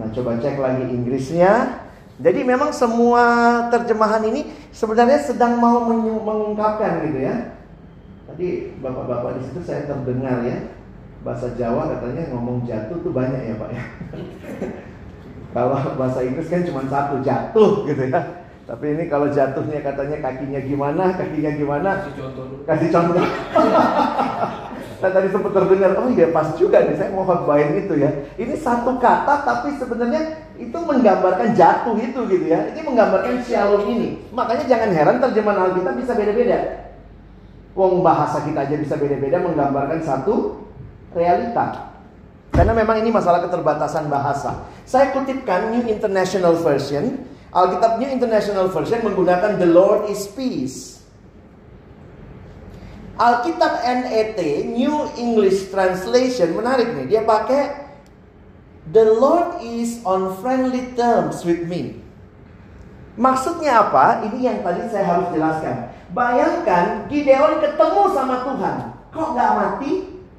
Nah, 0.00 0.08
coba 0.10 0.40
cek 0.40 0.58
lagi 0.58 0.84
Inggrisnya. 0.90 1.84
Jadi 2.14 2.46
memang 2.46 2.70
semua 2.70 3.24
terjemahan 3.74 4.22
ini 4.22 4.46
sebenarnya 4.70 5.18
sedang 5.18 5.58
mau 5.58 5.82
mengungkapkan 6.22 7.10
gitu 7.10 7.20
ya. 7.26 7.58
Tadi 8.24 8.46
bapak-bapak 8.80 9.36
di 9.36 9.40
situ 9.44 9.60
saya 9.60 9.84
terdengar 9.84 10.40
ya 10.44 10.56
bahasa 11.24 11.52
Jawa 11.56 11.88
katanya 11.96 12.28
ngomong 12.32 12.68
jatuh 12.68 13.00
tuh 13.00 13.12
banyak 13.12 13.40
ya 13.40 13.54
pak 13.56 13.70
ya. 13.72 13.84
kalau 15.56 15.76
bahasa 15.96 16.20
Inggris 16.20 16.52
kan 16.52 16.64
cuma 16.68 16.84
satu 16.88 17.20
jatuh 17.24 17.88
gitu 17.88 18.02
ya. 18.12 18.44
Tapi 18.64 18.96
ini 18.96 19.04
kalau 19.12 19.28
jatuhnya 19.28 19.84
katanya 19.84 20.24
kakinya 20.24 20.60
gimana, 20.64 21.12
kakinya 21.20 21.52
gimana? 21.52 22.00
Kasih 22.00 22.16
contoh. 22.16 22.44
Kasih 22.64 22.88
contoh. 22.88 23.24
Saya 25.04 25.20
tadi 25.20 25.28
sempat 25.28 25.52
terdengar, 25.52 26.00
oh 26.00 26.08
iya 26.08 26.32
pas 26.32 26.48
juga 26.56 26.80
nih, 26.80 26.96
saya 26.96 27.12
mau 27.12 27.28
khotbahin 27.28 27.76
itu 27.76 27.92
ya. 28.00 28.08
Ini 28.40 28.56
satu 28.56 28.96
kata 28.96 29.44
tapi 29.44 29.76
sebenarnya 29.76 30.48
itu 30.56 30.72
menggambarkan 30.72 31.52
jatuh 31.52 31.92
itu 32.00 32.24
gitu 32.24 32.46
ya. 32.48 32.72
Ini 32.72 32.80
menggambarkan 32.80 33.36
shalom 33.44 33.84
ini. 33.84 34.24
Makanya 34.32 34.64
jangan 34.64 34.90
heran 34.96 35.20
terjemahan 35.20 35.60
Alkitab 35.68 36.00
bisa 36.00 36.16
beda-beda. 36.16 36.83
Wong 37.74 38.06
bahasa 38.06 38.38
kita 38.46 38.70
aja 38.70 38.78
bisa 38.78 38.94
beda-beda 38.94 39.42
menggambarkan 39.42 39.98
satu 40.06 40.62
realita. 41.10 41.90
Karena 42.54 42.70
memang 42.70 43.02
ini 43.02 43.10
masalah 43.10 43.42
keterbatasan 43.42 44.06
bahasa. 44.06 44.62
Saya 44.86 45.10
kutipkan 45.10 45.74
New 45.74 45.90
International 45.90 46.54
Version. 46.54 47.26
Alkitab 47.50 47.98
New 47.98 48.10
International 48.10 48.70
Version 48.70 49.02
menggunakan 49.02 49.58
The 49.58 49.66
Lord 49.66 50.06
is 50.06 50.22
Peace. 50.30 51.02
Alkitab 53.18 53.82
NET 53.82 54.38
New 54.70 54.94
English 55.18 55.70
Translation 55.74 56.54
menarik 56.54 56.94
nih. 56.94 57.06
Dia 57.10 57.22
pakai 57.26 57.74
The 58.94 59.06
Lord 59.18 59.58
is 59.62 59.98
on 60.06 60.38
friendly 60.38 60.94
terms 60.94 61.42
with 61.42 61.66
me. 61.66 62.03
Maksudnya 63.14 63.86
apa? 63.86 64.26
Ini 64.26 64.38
yang 64.42 64.58
tadi 64.66 64.90
saya 64.90 65.06
harus 65.06 65.30
jelaskan. 65.30 65.94
Bayangkan 66.10 67.06
Gideon 67.06 67.62
ketemu 67.62 68.02
sama 68.10 68.42
Tuhan. 68.42 68.76
Kok 69.14 69.28
gak 69.38 69.52
mati? 69.54 69.92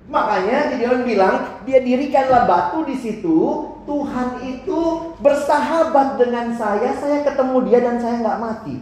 Makanya 0.05 0.69
Gideon 0.75 1.01
bilang, 1.07 1.35
dia 1.63 1.79
dirikanlah 1.81 2.45
batu 2.45 2.85
di 2.85 2.95
situ. 2.99 3.71
Tuhan 3.85 4.41
itu 4.41 4.81
bersahabat 5.21 6.17
dengan 6.17 6.53
saya. 6.57 6.93
Saya 6.97 7.21
ketemu 7.21 7.57
dia 7.69 7.79
dan 7.85 8.01
saya 8.01 8.17
nggak 8.21 8.41
mati. 8.41 8.81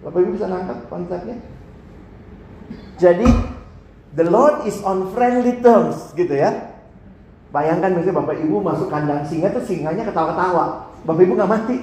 Bapak 0.00 0.20
Ibu 0.20 0.30
bisa 0.36 0.48
nangkap 0.48 0.78
konsepnya? 0.88 1.36
Jadi 3.00 3.28
the 4.16 4.24
Lord 4.28 4.68
is 4.68 4.76
on 4.84 5.12
friendly 5.12 5.60
terms 5.64 6.12
gitu 6.16 6.36
ya. 6.36 6.72
Bayangkan 7.50 7.96
misalnya 7.96 8.20
Bapak 8.20 8.36
Ibu 8.40 8.56
masuk 8.60 8.88
kandang 8.92 9.24
singa 9.24 9.52
tuh 9.52 9.64
singanya 9.64 10.04
ketawa-ketawa. 10.04 10.88
Bapak 11.04 11.22
Ibu 11.24 11.32
nggak 11.36 11.52
mati. 11.52 11.76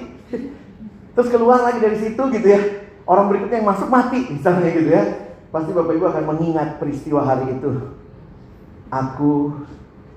Terus 1.18 1.34
keluar 1.34 1.66
lagi 1.66 1.82
dari 1.82 1.98
situ 1.98 2.22
gitu 2.30 2.46
ya. 2.46 2.62
Orang 3.02 3.26
berikutnya 3.26 3.58
yang 3.58 3.74
masuk 3.74 3.90
mati 3.90 4.22
misalnya 4.30 4.70
gitu 4.70 4.86
ya. 4.86 5.02
Pasti 5.50 5.74
Bapak 5.74 5.98
Ibu 5.98 6.06
akan 6.14 6.24
mengingat 6.30 6.78
peristiwa 6.78 7.26
hari 7.26 7.58
itu. 7.58 7.90
Aku 8.86 9.66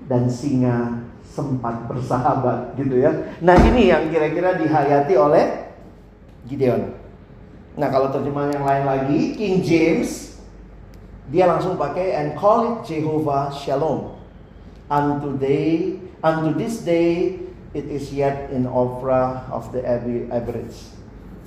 dan 0.06 0.30
singa 0.30 1.02
sempat 1.26 1.90
bersahabat 1.90 2.78
gitu 2.78 3.02
ya. 3.02 3.34
Nah 3.42 3.58
ini 3.66 3.90
yang 3.90 4.14
kira-kira 4.14 4.54
dihayati 4.54 5.18
oleh 5.18 5.74
Gideon. 6.46 6.94
Nah 7.74 7.90
kalau 7.90 8.14
terjemahan 8.14 8.54
yang 8.54 8.62
lain 8.62 8.84
lagi, 8.86 9.20
King 9.34 9.58
James, 9.58 10.38
dia 11.34 11.50
langsung 11.50 11.74
pakai 11.74 12.14
and 12.14 12.38
call 12.38 12.78
it 12.78 12.86
Jehovah 12.86 13.50
Shalom. 13.50 14.14
Unto 14.86 15.34
day, 15.34 15.98
unto 16.22 16.54
this 16.54 16.86
day, 16.86 17.41
it 17.72 17.88
is 17.88 18.08
yet 18.12 18.48
in 18.52 18.68
opera 18.68 19.48
of 19.52 19.68
the 19.72 19.84
average. 20.30 20.76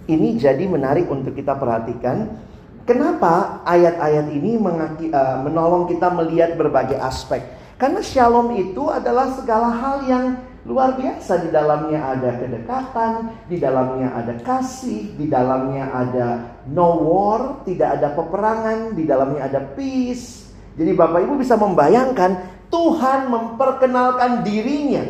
Ini 0.06 0.38
jadi 0.38 0.66
menarik 0.70 1.10
untuk 1.10 1.34
kita 1.34 1.58
perhatikan. 1.58 2.42
Kenapa 2.86 3.66
ayat-ayat 3.66 4.30
ini 4.30 4.62
mengaki, 4.62 5.10
uh, 5.10 5.42
menolong 5.42 5.90
kita 5.90 6.14
melihat 6.14 6.54
berbagai 6.54 7.02
aspek? 7.02 7.42
Karena 7.82 8.06
shalom 8.06 8.54
itu 8.54 8.86
adalah 8.94 9.34
segala 9.34 9.74
hal 9.74 9.98
yang 10.06 10.26
Luar 10.66 10.98
biasa 10.98 11.46
di 11.46 11.54
dalamnya 11.54 12.18
ada 12.18 12.42
kedekatan, 12.42 13.46
di 13.46 13.62
dalamnya 13.62 14.18
ada 14.18 14.34
kasih, 14.42 15.14
di 15.14 15.30
dalamnya 15.30 15.94
ada 15.94 16.58
no 16.74 17.06
war, 17.06 17.62
tidak 17.70 18.02
ada 18.02 18.18
peperangan, 18.18 18.98
di 18.98 19.06
dalamnya 19.06 19.46
ada 19.46 19.62
peace. 19.78 20.50
Jadi 20.74 20.90
Bapak 20.98 21.22
Ibu 21.22 21.38
bisa 21.38 21.54
membayangkan 21.54 22.66
Tuhan 22.74 23.30
memperkenalkan 23.30 24.42
dirinya 24.42 25.06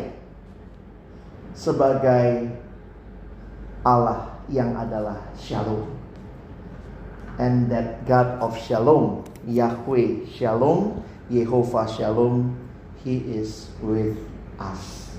sebagai 1.56 2.52
Allah 3.80 4.36
yang 4.52 4.76
adalah 4.76 5.16
Shalom. 5.40 5.88
And 7.40 7.72
that 7.72 8.04
God 8.04 8.38
of 8.44 8.54
Shalom, 8.60 9.24
Yahweh 9.48 10.28
Shalom, 10.28 11.00
Yehovah 11.32 11.88
Shalom, 11.88 12.52
He 13.00 13.24
is 13.24 13.72
with 13.80 14.20
us. 14.60 15.16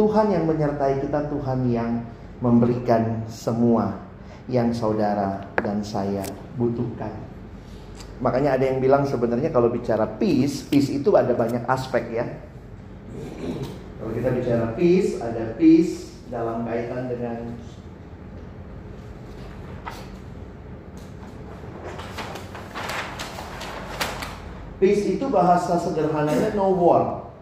Tuhan 0.00 0.32
yang 0.32 0.48
menyertai 0.48 1.04
kita, 1.04 1.28
Tuhan 1.28 1.68
yang 1.68 2.00
memberikan 2.40 3.20
semua 3.28 4.00
yang 4.48 4.72
saudara 4.72 5.44
dan 5.60 5.84
saya 5.84 6.24
butuhkan. 6.56 7.12
Makanya 8.20 8.56
ada 8.56 8.64
yang 8.68 8.80
bilang 8.80 9.04
sebenarnya 9.04 9.52
kalau 9.52 9.72
bicara 9.72 10.04
peace, 10.04 10.64
peace 10.64 10.92
itu 10.92 11.12
ada 11.16 11.32
banyak 11.32 11.64
aspek 11.68 12.04
ya. 12.16 12.24
Kita 14.20 14.36
bicara 14.36 14.76
peace, 14.76 15.16
ada 15.16 15.56
peace 15.56 16.12
dalam 16.28 16.68
kaitan 16.68 17.08
dengan 17.08 17.56
Peace 24.76 25.08
itu 25.08 25.24
bahasa 25.32 25.80
sederhananya 25.80 26.52
no 26.52 26.76
war. 26.76 27.32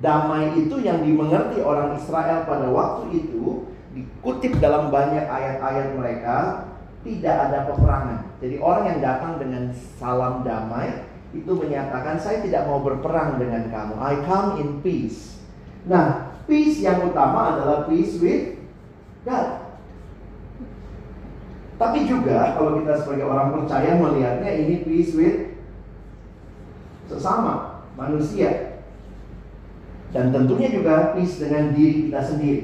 Damai 0.00 0.56
itu 0.56 0.80
yang 0.80 1.04
dimengerti 1.04 1.60
orang 1.60 2.00
Israel 2.00 2.48
pada 2.48 2.72
waktu 2.72 3.28
itu 3.28 3.68
dikutip 3.92 4.64
dalam 4.64 4.88
banyak 4.88 5.28
ayat-ayat 5.28 5.92
mereka 5.92 6.36
tidak 7.04 7.36
ada 7.52 7.68
peperangan. 7.68 8.32
Jadi 8.40 8.56
orang 8.64 8.96
yang 8.96 9.00
datang 9.04 9.36
dengan 9.36 9.76
salam 10.00 10.40
damai 10.40 11.04
itu 11.36 11.52
menyatakan 11.52 12.16
saya 12.16 12.40
tidak 12.40 12.64
mau 12.64 12.80
berperang 12.80 13.36
dengan 13.36 13.68
kamu. 13.68 13.92
I 14.00 14.14
come 14.24 14.56
in 14.56 14.80
peace. 14.80 15.37
Nah, 15.88 16.36
peace 16.44 16.84
yang 16.84 17.08
utama 17.08 17.56
adalah 17.56 17.88
peace 17.88 18.20
with 18.20 18.60
God. 19.24 19.72
Tapi 21.78 22.04
juga 22.04 22.58
kalau 22.58 22.82
kita 22.82 23.00
sebagai 23.00 23.24
orang 23.24 23.54
percaya 23.54 23.96
melihatnya 23.96 24.50
ini 24.50 24.84
peace 24.84 25.16
with 25.16 25.56
sesama 27.08 27.84
manusia. 27.96 28.76
Dan 30.12 30.32
tentunya 30.32 30.68
juga 30.72 31.16
peace 31.16 31.40
dengan 31.40 31.72
diri 31.72 32.08
kita 32.08 32.20
sendiri. 32.20 32.60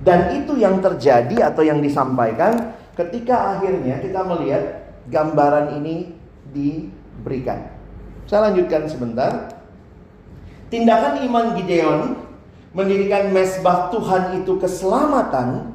Dan 0.00 0.40
itu 0.40 0.56
yang 0.56 0.80
terjadi 0.80 1.52
atau 1.52 1.60
yang 1.60 1.84
disampaikan 1.84 2.72
ketika 2.96 3.56
akhirnya 3.56 4.00
kita 4.00 4.20
melihat 4.24 4.64
gambaran 5.12 5.76
ini 5.80 6.16
diberikan. 6.52 7.68
Saya 8.24 8.48
lanjutkan 8.48 8.88
sebentar. 8.88 9.59
Tindakan 10.70 11.26
iman 11.26 11.58
Gideon 11.58 12.14
mendirikan 12.70 13.34
mesbah 13.34 13.90
Tuhan 13.90 14.38
itu 14.38 14.54
keselamatan, 14.62 15.74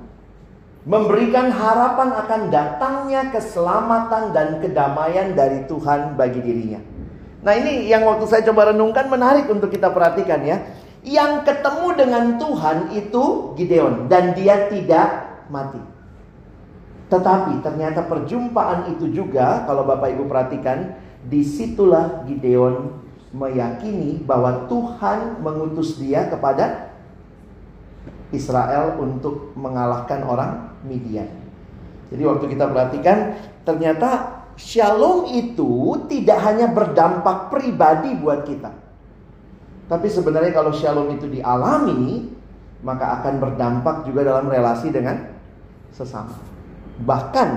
memberikan 0.88 1.52
harapan 1.52 2.16
akan 2.16 2.42
datangnya 2.48 3.28
keselamatan 3.36 4.32
dan 4.32 4.64
kedamaian 4.64 5.36
dari 5.36 5.68
Tuhan 5.68 6.16
bagi 6.16 6.40
dirinya. 6.40 6.80
Nah 7.44 7.54
ini 7.60 7.92
yang 7.92 8.08
waktu 8.08 8.24
saya 8.26 8.48
coba 8.48 8.72
renungkan 8.72 9.12
menarik 9.12 9.52
untuk 9.52 9.68
kita 9.68 9.92
perhatikan 9.92 10.42
ya. 10.48 10.64
Yang 11.06 11.46
ketemu 11.46 11.88
dengan 11.94 12.24
Tuhan 12.42 12.78
itu 12.98 13.54
Gideon 13.54 14.10
dan 14.10 14.34
dia 14.34 14.72
tidak 14.72 15.10
mati. 15.54 15.78
Tetapi 17.14 17.62
ternyata 17.62 18.02
perjumpaan 18.10 18.90
itu 18.98 19.14
juga 19.14 19.62
kalau 19.70 19.86
Bapak 19.86 20.10
Ibu 20.18 20.26
perhatikan 20.26 20.98
di 21.22 21.46
situlah 21.46 22.26
Gideon 22.26 23.05
meyakini 23.36 24.24
bahwa 24.24 24.64
Tuhan 24.72 25.44
mengutus 25.44 26.00
dia 26.00 26.32
kepada 26.32 26.96
Israel 28.32 28.96
untuk 29.04 29.52
mengalahkan 29.60 30.24
orang 30.24 30.72
Midian. 30.88 31.28
Jadi 32.08 32.24
waktu 32.24 32.46
kita 32.56 32.72
perhatikan 32.72 33.36
ternyata 33.68 34.36
Shalom 34.56 35.28
itu 35.36 36.00
tidak 36.08 36.40
hanya 36.48 36.72
berdampak 36.72 37.52
pribadi 37.52 38.16
buat 38.16 38.48
kita. 38.48 38.72
Tapi 39.86 40.08
sebenarnya 40.08 40.56
kalau 40.56 40.72
shalom 40.72 41.12
itu 41.12 41.28
dialami, 41.28 42.32
maka 42.80 43.20
akan 43.20 43.36
berdampak 43.44 44.08
juga 44.08 44.24
dalam 44.24 44.48
relasi 44.48 44.96
dengan 44.96 45.28
sesama. 45.92 46.40
Bahkan 47.04 47.50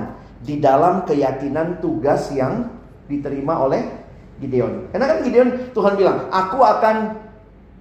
di 0.43 0.59
dalam 0.59 1.07
keyakinan 1.07 1.79
tugas 1.79 2.35
yang 2.35 2.67
diterima 3.07 3.63
oleh 3.63 3.98
Gideon. 4.39 4.91
Karena 4.95 5.07
kan 5.11 5.19
Gideon 5.27 5.49
Tuhan 5.75 5.95
bilang, 5.99 6.31
"Aku 6.31 6.59
akan 6.63 6.97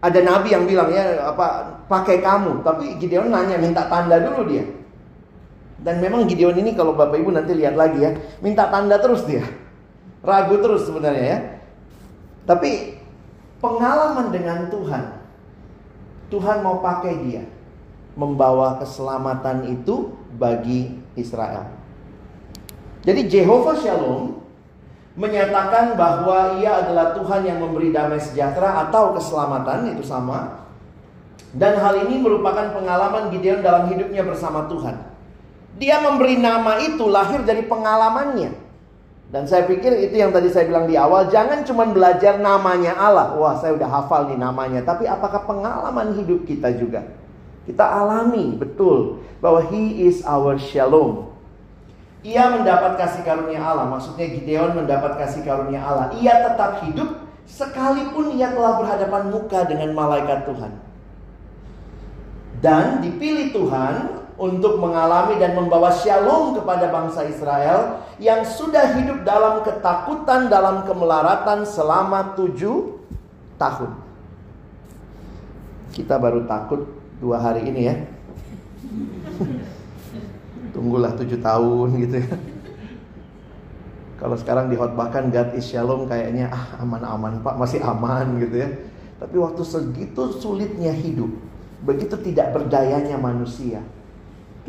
ada 0.02 0.20
nabi 0.22 0.54
yang 0.54 0.66
bilang 0.66 0.90
ya 0.90 1.34
apa 1.34 1.78
pakai 1.86 2.22
kamu." 2.22 2.66
Tapi 2.66 2.98
Gideon 2.98 3.30
nanya 3.30 3.62
minta 3.62 3.86
tanda 3.86 4.18
dulu 4.18 4.50
dia. 4.50 4.66
Dan 5.78 6.02
memang 6.02 6.26
Gideon 6.26 6.58
ini 6.58 6.74
kalau 6.74 6.98
Bapak 6.98 7.22
Ibu 7.22 7.30
nanti 7.32 7.54
lihat 7.54 7.78
lagi 7.78 8.02
ya, 8.02 8.12
minta 8.42 8.66
tanda 8.74 8.98
terus 8.98 9.24
dia. 9.30 9.46
Ragu 10.26 10.58
terus 10.58 10.90
sebenarnya 10.90 11.26
ya. 11.26 11.40
Tapi 12.50 12.98
pengalaman 13.62 14.34
dengan 14.34 14.68
Tuhan, 14.74 15.04
Tuhan 16.34 16.58
mau 16.66 16.82
pakai 16.82 17.14
dia 17.22 17.44
membawa 18.18 18.82
keselamatan 18.82 19.78
itu 19.78 20.18
bagi 20.34 20.98
Israel. 21.14 21.70
Jadi 23.06 23.30
Jehovah 23.30 23.78
Shalom 23.78 24.47
menyatakan 25.18 25.98
bahwa 25.98 26.62
ia 26.62 26.86
adalah 26.86 27.18
Tuhan 27.18 27.42
yang 27.42 27.58
memberi 27.58 27.90
damai 27.90 28.22
sejahtera 28.22 28.88
atau 28.88 29.18
keselamatan 29.18 29.98
itu 29.98 30.06
sama. 30.06 30.70
Dan 31.58 31.82
hal 31.82 32.06
ini 32.06 32.22
merupakan 32.22 32.70
pengalaman 32.70 33.34
Gideon 33.34 33.66
dalam 33.66 33.90
hidupnya 33.90 34.22
bersama 34.22 34.70
Tuhan. 34.70 34.94
Dia 35.82 36.06
memberi 36.06 36.38
nama 36.38 36.78
itu 36.78 37.10
lahir 37.10 37.42
dari 37.42 37.66
pengalamannya. 37.66 38.70
Dan 39.28 39.44
saya 39.44 39.68
pikir 39.68 39.92
itu 40.08 40.16
yang 40.16 40.32
tadi 40.32 40.48
saya 40.48 40.70
bilang 40.70 40.88
di 40.88 40.96
awal, 40.96 41.28
jangan 41.28 41.66
cuma 41.68 41.84
belajar 41.90 42.40
namanya 42.40 42.96
Allah. 42.96 43.36
Wah, 43.36 43.60
saya 43.60 43.76
udah 43.76 43.90
hafal 43.90 44.32
nih 44.32 44.40
namanya, 44.40 44.86
tapi 44.86 45.04
apakah 45.04 45.44
pengalaman 45.44 46.16
hidup 46.16 46.48
kita 46.48 46.72
juga? 46.78 47.04
Kita 47.68 47.84
alami 47.84 48.56
betul 48.56 49.20
bahwa 49.44 49.60
he 49.68 50.08
is 50.08 50.24
our 50.24 50.56
shalom. 50.56 51.28
Ia 52.26 52.50
mendapat 52.50 52.98
kasih 52.98 53.22
karunia 53.22 53.62
Allah, 53.62 53.86
maksudnya 53.94 54.26
Gideon 54.26 54.74
mendapat 54.74 55.22
kasih 55.22 55.46
karunia 55.46 55.86
Allah. 55.86 56.10
Ia 56.18 56.50
tetap 56.50 56.82
hidup 56.82 57.28
sekalipun 57.46 58.34
ia 58.36 58.52
telah 58.52 58.82
berhadapan 58.82 59.30
muka 59.30 59.64
dengan 59.70 59.94
malaikat 59.94 60.50
Tuhan. 60.50 60.74
Dan 62.58 63.06
dipilih 63.06 63.54
Tuhan 63.54 64.26
untuk 64.38 64.82
mengalami 64.82 65.38
dan 65.38 65.54
membawa 65.54 65.94
shalom 65.94 66.58
kepada 66.58 66.90
bangsa 66.90 67.26
Israel 67.30 68.02
yang 68.18 68.42
sudah 68.42 68.98
hidup 68.98 69.22
dalam 69.22 69.62
ketakutan, 69.62 70.50
dalam 70.50 70.86
kemelaratan 70.90 71.66
selama 71.70 72.34
tujuh 72.34 72.98
tahun. 73.62 73.94
Kita 75.94 76.18
baru 76.18 76.46
takut 76.50 76.86
dua 77.22 77.42
hari 77.42 77.70
ini 77.70 77.82
ya. 77.86 77.96
Tunggulah 80.78 81.10
tujuh 81.18 81.42
tahun 81.42 81.90
gitu 82.06 82.22
ya. 82.22 82.30
Kalau 84.22 84.38
sekarang 84.38 84.70
dihotbahkan 84.70 85.34
God 85.34 85.58
is 85.58 85.66
shalom 85.66 86.06
kayaknya 86.06 86.54
ah 86.54 86.82
aman-aman 86.86 87.42
pak 87.42 87.58
masih 87.58 87.82
aman 87.82 88.38
gitu 88.38 88.62
ya. 88.62 88.70
Tapi 89.18 89.42
waktu 89.42 89.62
segitu 89.66 90.38
sulitnya 90.38 90.94
hidup, 90.94 91.34
begitu 91.82 92.14
tidak 92.22 92.54
berdayanya 92.54 93.18
manusia, 93.18 93.82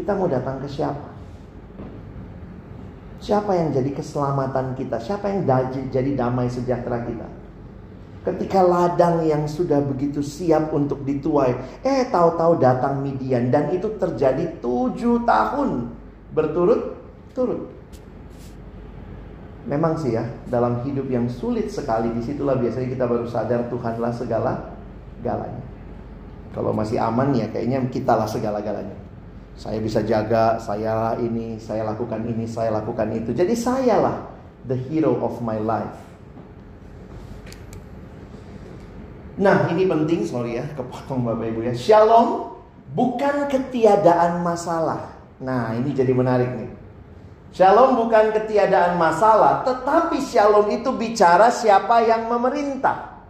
kita 0.00 0.16
mau 0.16 0.24
datang 0.24 0.64
ke 0.64 0.68
siapa? 0.68 1.12
Siapa 3.20 3.52
yang 3.52 3.76
jadi 3.76 3.92
keselamatan 3.92 4.72
kita? 4.80 4.96
Siapa 4.96 5.28
yang 5.28 5.44
jadi 5.92 6.10
damai 6.16 6.48
sejahtera 6.48 7.04
kita? 7.04 7.28
Ketika 8.24 8.64
ladang 8.64 9.24
yang 9.24 9.44
sudah 9.44 9.84
begitu 9.84 10.24
siap 10.24 10.72
untuk 10.72 11.04
dituai, 11.04 11.84
eh 11.84 12.08
tahu-tahu 12.08 12.60
datang 12.60 13.00
Midian 13.04 13.52
dan 13.52 13.72
itu 13.72 13.96
terjadi 14.00 14.60
tujuh 14.60 15.28
tahun 15.28 15.97
berturut-turut. 16.38 17.66
Memang 19.66 19.98
sih 19.98 20.14
ya, 20.14 20.24
dalam 20.46 20.86
hidup 20.86 21.10
yang 21.10 21.26
sulit 21.26 21.68
sekali 21.68 22.14
di 22.14 22.22
situlah 22.22 22.56
biasanya 22.56 22.88
kita 22.88 23.04
baru 23.04 23.26
sadar 23.26 23.66
Tuhanlah 23.66 24.14
segala 24.14 24.52
galanya. 25.20 25.66
Kalau 26.54 26.70
masih 26.72 26.96
aman 27.02 27.34
ya 27.34 27.50
kayaknya 27.50 27.82
kitalah 27.90 28.24
segala-galanya. 28.24 28.96
Saya 29.58 29.82
bisa 29.82 30.00
jaga, 30.06 30.56
saya 30.62 31.18
ini, 31.18 31.58
saya 31.58 31.82
lakukan 31.82 32.22
ini, 32.22 32.46
saya 32.46 32.70
lakukan 32.70 33.10
itu. 33.10 33.34
Jadi 33.34 33.58
sayalah 33.58 34.30
the 34.70 34.78
hero 34.78 35.18
of 35.18 35.42
my 35.42 35.58
life. 35.58 35.98
Nah 39.38 39.66
ini 39.68 39.84
penting, 39.84 40.22
sorry 40.24 40.62
ya, 40.62 40.64
kepotong 40.78 41.26
Bapak 41.26 41.50
Ibu 41.50 41.60
ya. 41.68 41.74
Shalom 41.74 42.56
bukan 42.94 43.50
ketiadaan 43.50 44.40
masalah. 44.46 45.17
Nah 45.38 45.74
ini 45.78 45.94
jadi 45.94 46.10
menarik 46.10 46.50
nih. 46.58 46.70
Shalom 47.48 47.96
bukan 47.96 48.34
ketiadaan 48.34 49.00
masalah, 49.00 49.64
tetapi 49.64 50.20
shalom 50.20 50.68
itu 50.68 50.92
bicara 50.92 51.48
siapa 51.48 52.04
yang 52.04 52.28
memerintah. 52.28 53.24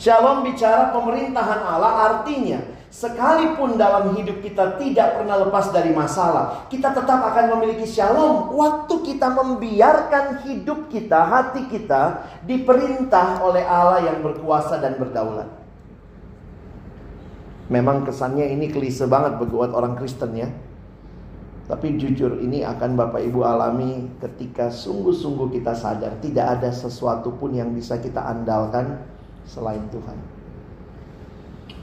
Shalom 0.00 0.46
bicara 0.46 0.94
pemerintahan 0.94 1.60
Allah 1.60 1.92
artinya 2.08 2.62
sekalipun 2.90 3.78
dalam 3.78 4.16
hidup 4.16 4.42
kita 4.42 4.80
tidak 4.80 5.22
pernah 5.22 5.44
lepas 5.46 5.70
dari 5.70 5.94
masalah, 5.94 6.66
kita 6.72 6.90
tetap 6.90 7.20
akan 7.22 7.58
memiliki 7.58 7.86
shalom 7.86 8.50
waktu 8.56 8.94
kita 9.12 9.28
membiarkan 9.30 10.42
hidup 10.46 10.90
kita, 10.90 11.20
hati 11.20 11.70
kita 11.70 12.26
diperintah 12.48 13.44
oleh 13.44 13.62
Allah 13.62 14.08
yang 14.08 14.24
berkuasa 14.24 14.82
dan 14.82 14.98
berdaulat. 14.98 15.59
Memang 17.70 18.02
kesannya 18.02 18.50
ini 18.50 18.66
klise 18.66 19.06
banget 19.06 19.38
buat 19.38 19.70
orang 19.70 19.94
Kristen 19.94 20.34
ya. 20.34 20.50
Tapi 21.70 21.94
jujur 22.02 22.42
ini 22.42 22.66
akan 22.66 22.98
Bapak 22.98 23.22
Ibu 23.22 23.46
alami 23.46 24.10
ketika 24.18 24.74
sungguh-sungguh 24.74 25.54
kita 25.54 25.70
sadar 25.70 26.18
tidak 26.18 26.58
ada 26.58 26.74
sesuatu 26.74 27.30
pun 27.38 27.54
yang 27.54 27.70
bisa 27.70 28.02
kita 28.02 28.26
andalkan 28.26 28.98
selain 29.46 29.86
Tuhan. 29.94 30.18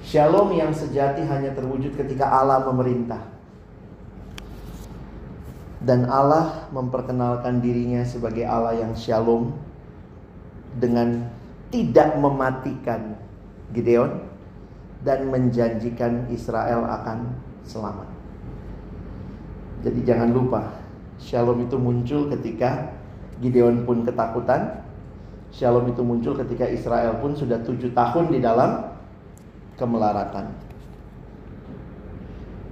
Shalom 0.04 0.52
yang 0.52 0.76
sejati 0.76 1.24
hanya 1.24 1.56
terwujud 1.56 1.96
ketika 1.96 2.28
Allah 2.36 2.68
memerintah. 2.68 3.24
Dan 5.80 6.04
Allah 6.12 6.68
memperkenalkan 6.76 7.64
dirinya 7.64 8.04
sebagai 8.04 8.44
Allah 8.44 8.76
yang 8.76 8.92
shalom 8.92 9.56
dengan 10.76 11.32
tidak 11.72 12.20
mematikan 12.20 13.16
Gideon 13.72 14.27
dan 15.06 15.30
menjanjikan 15.30 16.26
Israel 16.34 16.86
akan 16.88 17.38
selamat. 17.68 18.10
Jadi 19.86 20.00
jangan 20.02 20.34
lupa, 20.34 20.88
Shalom 21.18 21.66
itu 21.66 21.78
muncul 21.82 22.30
ketika 22.30 22.94
Gideon 23.42 23.86
pun 23.86 24.06
ketakutan. 24.06 24.86
Shalom 25.50 25.90
itu 25.90 26.06
muncul 26.06 26.38
ketika 26.38 26.70
Israel 26.70 27.18
pun 27.18 27.34
sudah 27.34 27.58
tujuh 27.66 27.94
tahun 27.94 28.30
di 28.30 28.40
dalam 28.42 28.94
kemelaratan. 29.82 30.54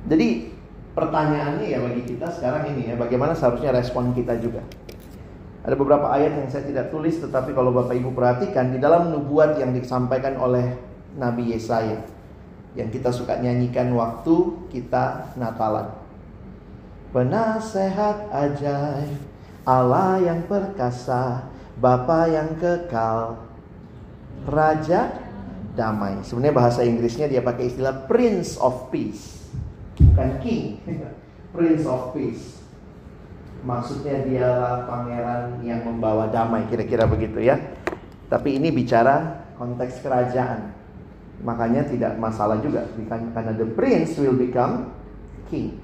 Jadi 0.05 0.53
pertanyaannya 0.93 1.65
ya 1.65 1.81
bagi 1.81 2.05
kita 2.05 2.29
sekarang 2.29 2.77
ini 2.77 2.93
ya, 2.93 2.95
bagaimana 2.97 3.33
seharusnya 3.33 3.73
respon 3.73 4.13
kita 4.13 4.37
juga. 4.37 4.61
Ada 5.65 5.73
beberapa 5.73 6.13
ayat 6.13 6.37
yang 6.37 6.49
saya 6.53 6.69
tidak 6.69 6.93
tulis, 6.93 7.17
tetapi 7.17 7.57
kalau 7.57 7.73
Bapak 7.73 7.97
Ibu 7.97 8.13
perhatikan 8.13 8.69
di 8.69 8.77
dalam 8.77 9.09
nubuat 9.09 9.57
yang 9.57 9.73
disampaikan 9.73 10.37
oleh 10.37 10.77
Nabi 11.17 11.57
Yesaya 11.57 12.14
yang 12.75 12.91
kita 12.91 13.09
suka 13.09 13.39
nyanyikan 13.39 13.95
waktu 13.95 14.67
kita 14.69 15.35
Natalan 15.39 16.05
penasehat 17.15 18.27
ajaib, 18.27 19.15
Allah 19.63 20.19
yang 20.19 20.43
perkasa, 20.51 21.47
Bapa 21.79 22.27
yang 22.27 22.59
kekal, 22.59 23.39
Raja 24.43 25.15
damai. 25.79 26.19
Sebenarnya 26.27 26.55
bahasa 26.59 26.83
Inggrisnya 26.83 27.31
dia 27.31 27.39
pakai 27.39 27.71
istilah 27.71 28.03
Prince 28.03 28.59
of 28.59 28.91
Peace, 28.91 29.47
bukan 29.95 30.43
King, 30.43 30.83
Prince 31.55 31.87
of 31.87 32.11
Peace. 32.11 32.59
Maksudnya 33.63 34.27
dialah 34.27 34.85
pangeran 34.85 35.63
yang 35.63 35.87
membawa 35.87 36.27
damai, 36.27 36.67
kira-kira 36.67 37.07
begitu 37.07 37.39
ya. 37.39 37.57
Tapi 38.27 38.59
ini 38.59 38.69
bicara 38.69 39.47
konteks 39.55 40.03
kerajaan. 40.03 40.75
Makanya 41.43 41.83
tidak 41.87 42.15
masalah 42.15 42.61
juga 42.63 42.87
karena 43.09 43.51
the 43.55 43.67
prince 43.75 44.15
will 44.21 44.35
become 44.35 44.93
king. 45.51 45.77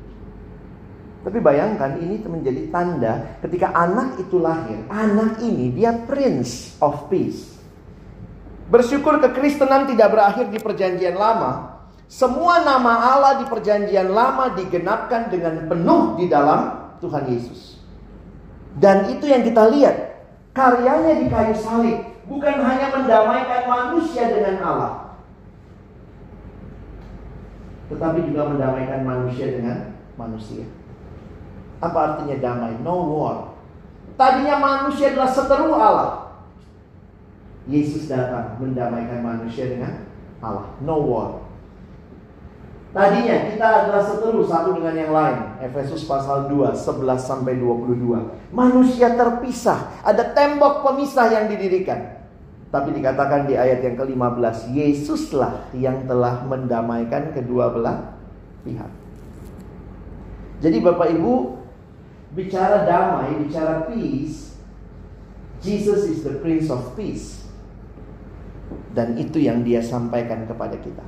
Tapi 1.22 1.38
bayangkan 1.38 2.02
ini 2.02 2.18
menjadi 2.26 2.74
tanda 2.74 3.38
ketika 3.46 3.70
anak 3.78 4.18
itu 4.18 4.42
lahir. 4.42 4.82
Anak 4.90 5.38
ini 5.46 5.70
dia 5.70 5.94
prince 5.94 6.74
of 6.82 7.12
peace. 7.14 7.62
Bersyukur 8.72 9.22
kekristenan 9.22 9.86
tidak 9.86 10.16
berakhir 10.16 10.50
di 10.50 10.58
perjanjian 10.58 11.14
lama. 11.14 11.84
Semua 12.10 12.66
nama 12.66 13.14
Allah 13.14 13.34
di 13.44 13.46
perjanjian 13.46 14.10
lama 14.10 14.56
digenapkan 14.58 15.30
dengan 15.30 15.70
penuh 15.70 16.18
di 16.18 16.26
dalam 16.26 16.92
Tuhan 17.04 17.24
Yesus. 17.30 17.80
Dan 18.80 19.12
itu 19.12 19.28
yang 19.28 19.44
kita 19.44 19.68
lihat. 19.68 19.98
Karyanya 20.52 21.16
di 21.22 21.32
kayu 21.32 21.56
salib. 21.56 22.00
Bukan 22.28 22.56
hanya 22.64 22.92
mendamaikan 22.92 23.62
manusia 23.68 24.28
dengan 24.28 24.60
Allah. 24.64 25.11
Tetapi 27.92 28.32
juga 28.32 28.56
mendamaikan 28.56 29.04
manusia 29.04 29.60
dengan 29.60 30.00
manusia. 30.16 30.64
Apa 31.84 32.00
artinya 32.16 32.40
damai? 32.40 32.80
No 32.80 33.12
war. 33.12 33.38
Tadinya 34.16 34.56
manusia 34.62 35.12
adalah 35.12 35.28
seteru 35.28 35.76
Allah. 35.76 36.12
Yesus 37.68 38.08
datang 38.08 38.58
mendamaikan 38.64 39.20
manusia 39.20 39.76
dengan 39.76 40.08
Allah. 40.40 40.72
No 40.80 41.04
war. 41.04 41.30
Tadinya 42.92 43.48
kita 43.48 43.68
adalah 43.88 44.04
seteru 44.04 44.44
satu 44.44 44.76
dengan 44.76 44.96
yang 44.96 45.12
lain. 45.16 45.38
Efesus 45.64 46.04
pasal 46.04 46.52
2, 46.52 46.76
11 46.76 47.24
sampai 47.24 47.56
22. 47.56 48.52
Manusia 48.52 49.16
terpisah, 49.16 50.04
ada 50.04 50.36
tembok 50.36 50.84
pemisah 50.84 51.32
yang 51.32 51.48
didirikan. 51.48 52.21
Tapi 52.72 52.96
dikatakan 52.96 53.52
di 53.52 53.60
ayat 53.60 53.84
yang 53.84 54.00
ke-15, 54.00 54.72
Yesuslah 54.72 55.68
yang 55.76 56.08
telah 56.08 56.48
mendamaikan 56.48 57.36
kedua 57.36 57.68
belah 57.76 58.16
pihak. 58.64 58.88
Jadi 60.64 60.78
Bapak 60.80 61.12
Ibu, 61.12 61.60
bicara 62.32 62.88
damai, 62.88 63.44
bicara 63.44 63.92
peace, 63.92 64.56
Jesus 65.60 66.08
is 66.08 66.24
the 66.24 66.40
Prince 66.40 66.72
of 66.72 66.96
Peace. 66.96 67.44
Dan 68.96 69.20
itu 69.20 69.44
yang 69.44 69.68
dia 69.68 69.84
sampaikan 69.84 70.48
kepada 70.48 70.80
kita. 70.80 71.04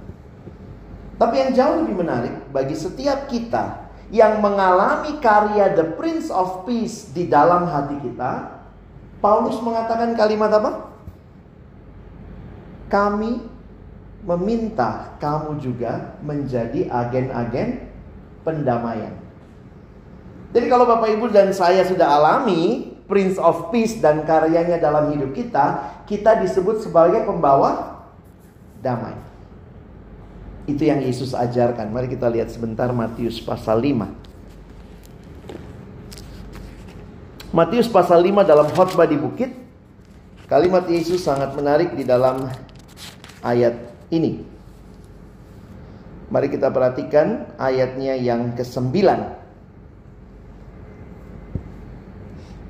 Tapi 1.15 1.35
yang 1.39 1.51
jauh 1.55 1.75
lebih 1.87 2.03
menarik 2.03 2.35
bagi 2.51 2.75
setiap 2.75 3.31
kita 3.31 3.87
yang 4.11 4.43
mengalami 4.43 5.17
karya 5.23 5.71
the 5.73 5.95
Prince 5.95 6.27
of 6.27 6.67
Peace 6.67 7.09
di 7.15 7.31
dalam 7.31 7.71
hati 7.71 8.03
kita, 8.03 8.61
Paulus 9.23 9.57
mengatakan 9.63 10.13
kalimat 10.19 10.51
apa? 10.51 10.92
Kami 12.93 13.41
meminta 14.21 15.17
kamu 15.17 15.57
juga 15.57 16.13
menjadi 16.21 16.85
agen-agen 16.93 17.89
pendamaian. 18.45 19.17
Jadi 20.53 20.69
kalau 20.69 20.85
Bapak 20.85 21.09
Ibu 21.17 21.33
dan 21.33 21.49
saya 21.49 21.81
sudah 21.81 22.21
alami 22.21 22.93
Prince 23.09 23.41
of 23.41 23.73
Peace 23.73 23.97
dan 23.97 24.21
karyanya 24.23 24.77
dalam 24.77 25.09
hidup 25.09 25.33
kita, 25.33 25.89
kita 26.05 26.37
disebut 26.45 26.85
sebagai 26.85 27.25
pembawa 27.25 28.05
damai. 28.85 29.17
Itu 30.69 30.85
yang 30.87 31.01
Yesus 31.03 31.33
ajarkan. 31.35 31.89
Mari 31.91 32.13
kita 32.13 32.29
lihat 32.29 32.53
sebentar 32.53 32.93
Matius 32.93 33.41
pasal 33.41 33.81
5. 33.81 34.07
Matius 37.51 37.89
pasal 37.91 38.23
5 38.23 38.45
dalam 38.47 38.69
khotbah 38.71 39.09
di 39.09 39.17
bukit. 39.19 39.51
Kalimat 40.47 40.85
Yesus 40.87 41.25
sangat 41.25 41.57
menarik 41.57 41.97
di 41.97 42.05
dalam 42.05 42.47
ayat 43.43 43.75
ini. 44.09 44.41
Mari 46.31 46.49
kita 46.49 46.73
perhatikan 46.73 47.53
ayatnya 47.61 48.17
yang 48.17 48.57
ke-9. 48.57 48.89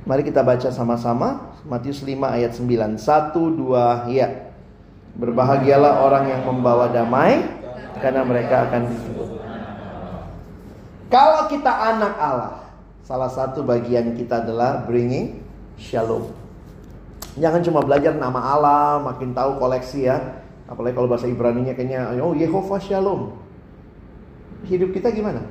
Mari 0.03 0.21
kita 0.27 0.43
baca 0.43 0.67
sama-sama. 0.67 1.55
Matius 1.63 2.03
5 2.03 2.19
ayat 2.27 2.51
9 2.59 2.99
Satu, 2.99 3.47
dua, 3.55 4.03
ya. 4.11 4.51
Berbahagialah 5.15 6.03
orang 6.03 6.25
yang 6.27 6.41
membawa 6.43 6.91
damai 6.91 7.39
Karena 8.03 8.27
mereka 8.27 8.67
akan 8.67 8.81
disebut. 8.91 9.29
Kalau 11.07 11.47
kita 11.47 11.71
anak 11.71 12.13
Allah 12.19 12.53
Salah 13.05 13.29
satu 13.29 13.61
bagian 13.63 14.17
kita 14.17 14.41
adalah 14.41 14.83
Bringing 14.89 15.39
shalom. 15.77 16.33
Jangan 17.37 17.61
cuma 17.61 17.79
belajar 17.85 18.17
nama 18.17 18.41
Allah 18.41 18.99
Makin 19.05 19.31
tahu 19.31 19.61
koleksi 19.61 20.09
ya 20.09 20.42
Apalagi 20.73 20.97
kalau 20.97 21.05
bahasa 21.05 21.29
Ibrani-nya 21.29 21.77
kayaknya 21.77 22.17
Oh 22.17 22.33
Yehova 22.33 22.81
shalom 22.81 23.37
Hidup 24.65 24.89
kita 24.95 25.13
gimana? 25.13 25.45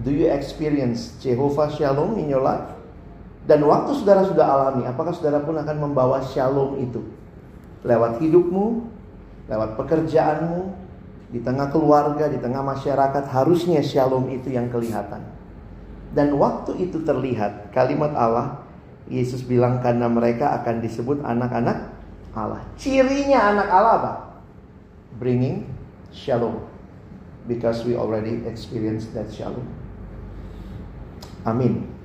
Do 0.00 0.12
you 0.12 0.28
experience 0.28 1.16
Jehovah 1.24 1.72
Shalom 1.72 2.20
in 2.20 2.28
your 2.28 2.44
life? 2.44 2.68
Dan 3.46 3.62
waktu 3.64 3.94
saudara 3.96 4.26
sudah 4.26 4.44
alami, 4.44 4.82
apakah 4.84 5.14
saudara 5.14 5.40
pun 5.40 5.56
akan 5.56 5.76
membawa 5.78 6.18
shalom 6.20 6.76
itu? 6.82 7.00
Lewat 7.86 8.18
hidupmu, 8.18 8.66
lewat 9.46 9.78
pekerjaanmu, 9.78 10.74
di 11.30 11.38
tengah 11.42 11.70
keluarga, 11.70 12.26
di 12.26 12.42
tengah 12.42 12.60
masyarakat, 12.60 13.24
harusnya 13.30 13.80
shalom 13.86 14.26
itu 14.34 14.50
yang 14.50 14.66
kelihatan. 14.66 15.22
Dan 16.10 16.34
waktu 16.36 16.90
itu 16.90 17.06
terlihat, 17.06 17.70
kalimat 17.70 18.14
Allah, 18.18 18.66
Yesus 19.06 19.46
bilang 19.46 19.78
karena 19.78 20.10
mereka 20.10 20.50
akan 20.58 20.82
disebut 20.82 21.22
anak-anak 21.22 21.85
Allah. 22.36 22.60
Cirinya 22.76 23.56
anak 23.56 23.68
Allah 23.72 23.94
apa? 23.96 24.12
Bringing 25.16 25.64
shalom. 26.12 26.60
Because 27.48 27.88
we 27.88 27.96
already 27.96 28.44
experienced 28.44 29.16
that 29.16 29.32
shalom. 29.32 29.64
Amin. 31.48 31.95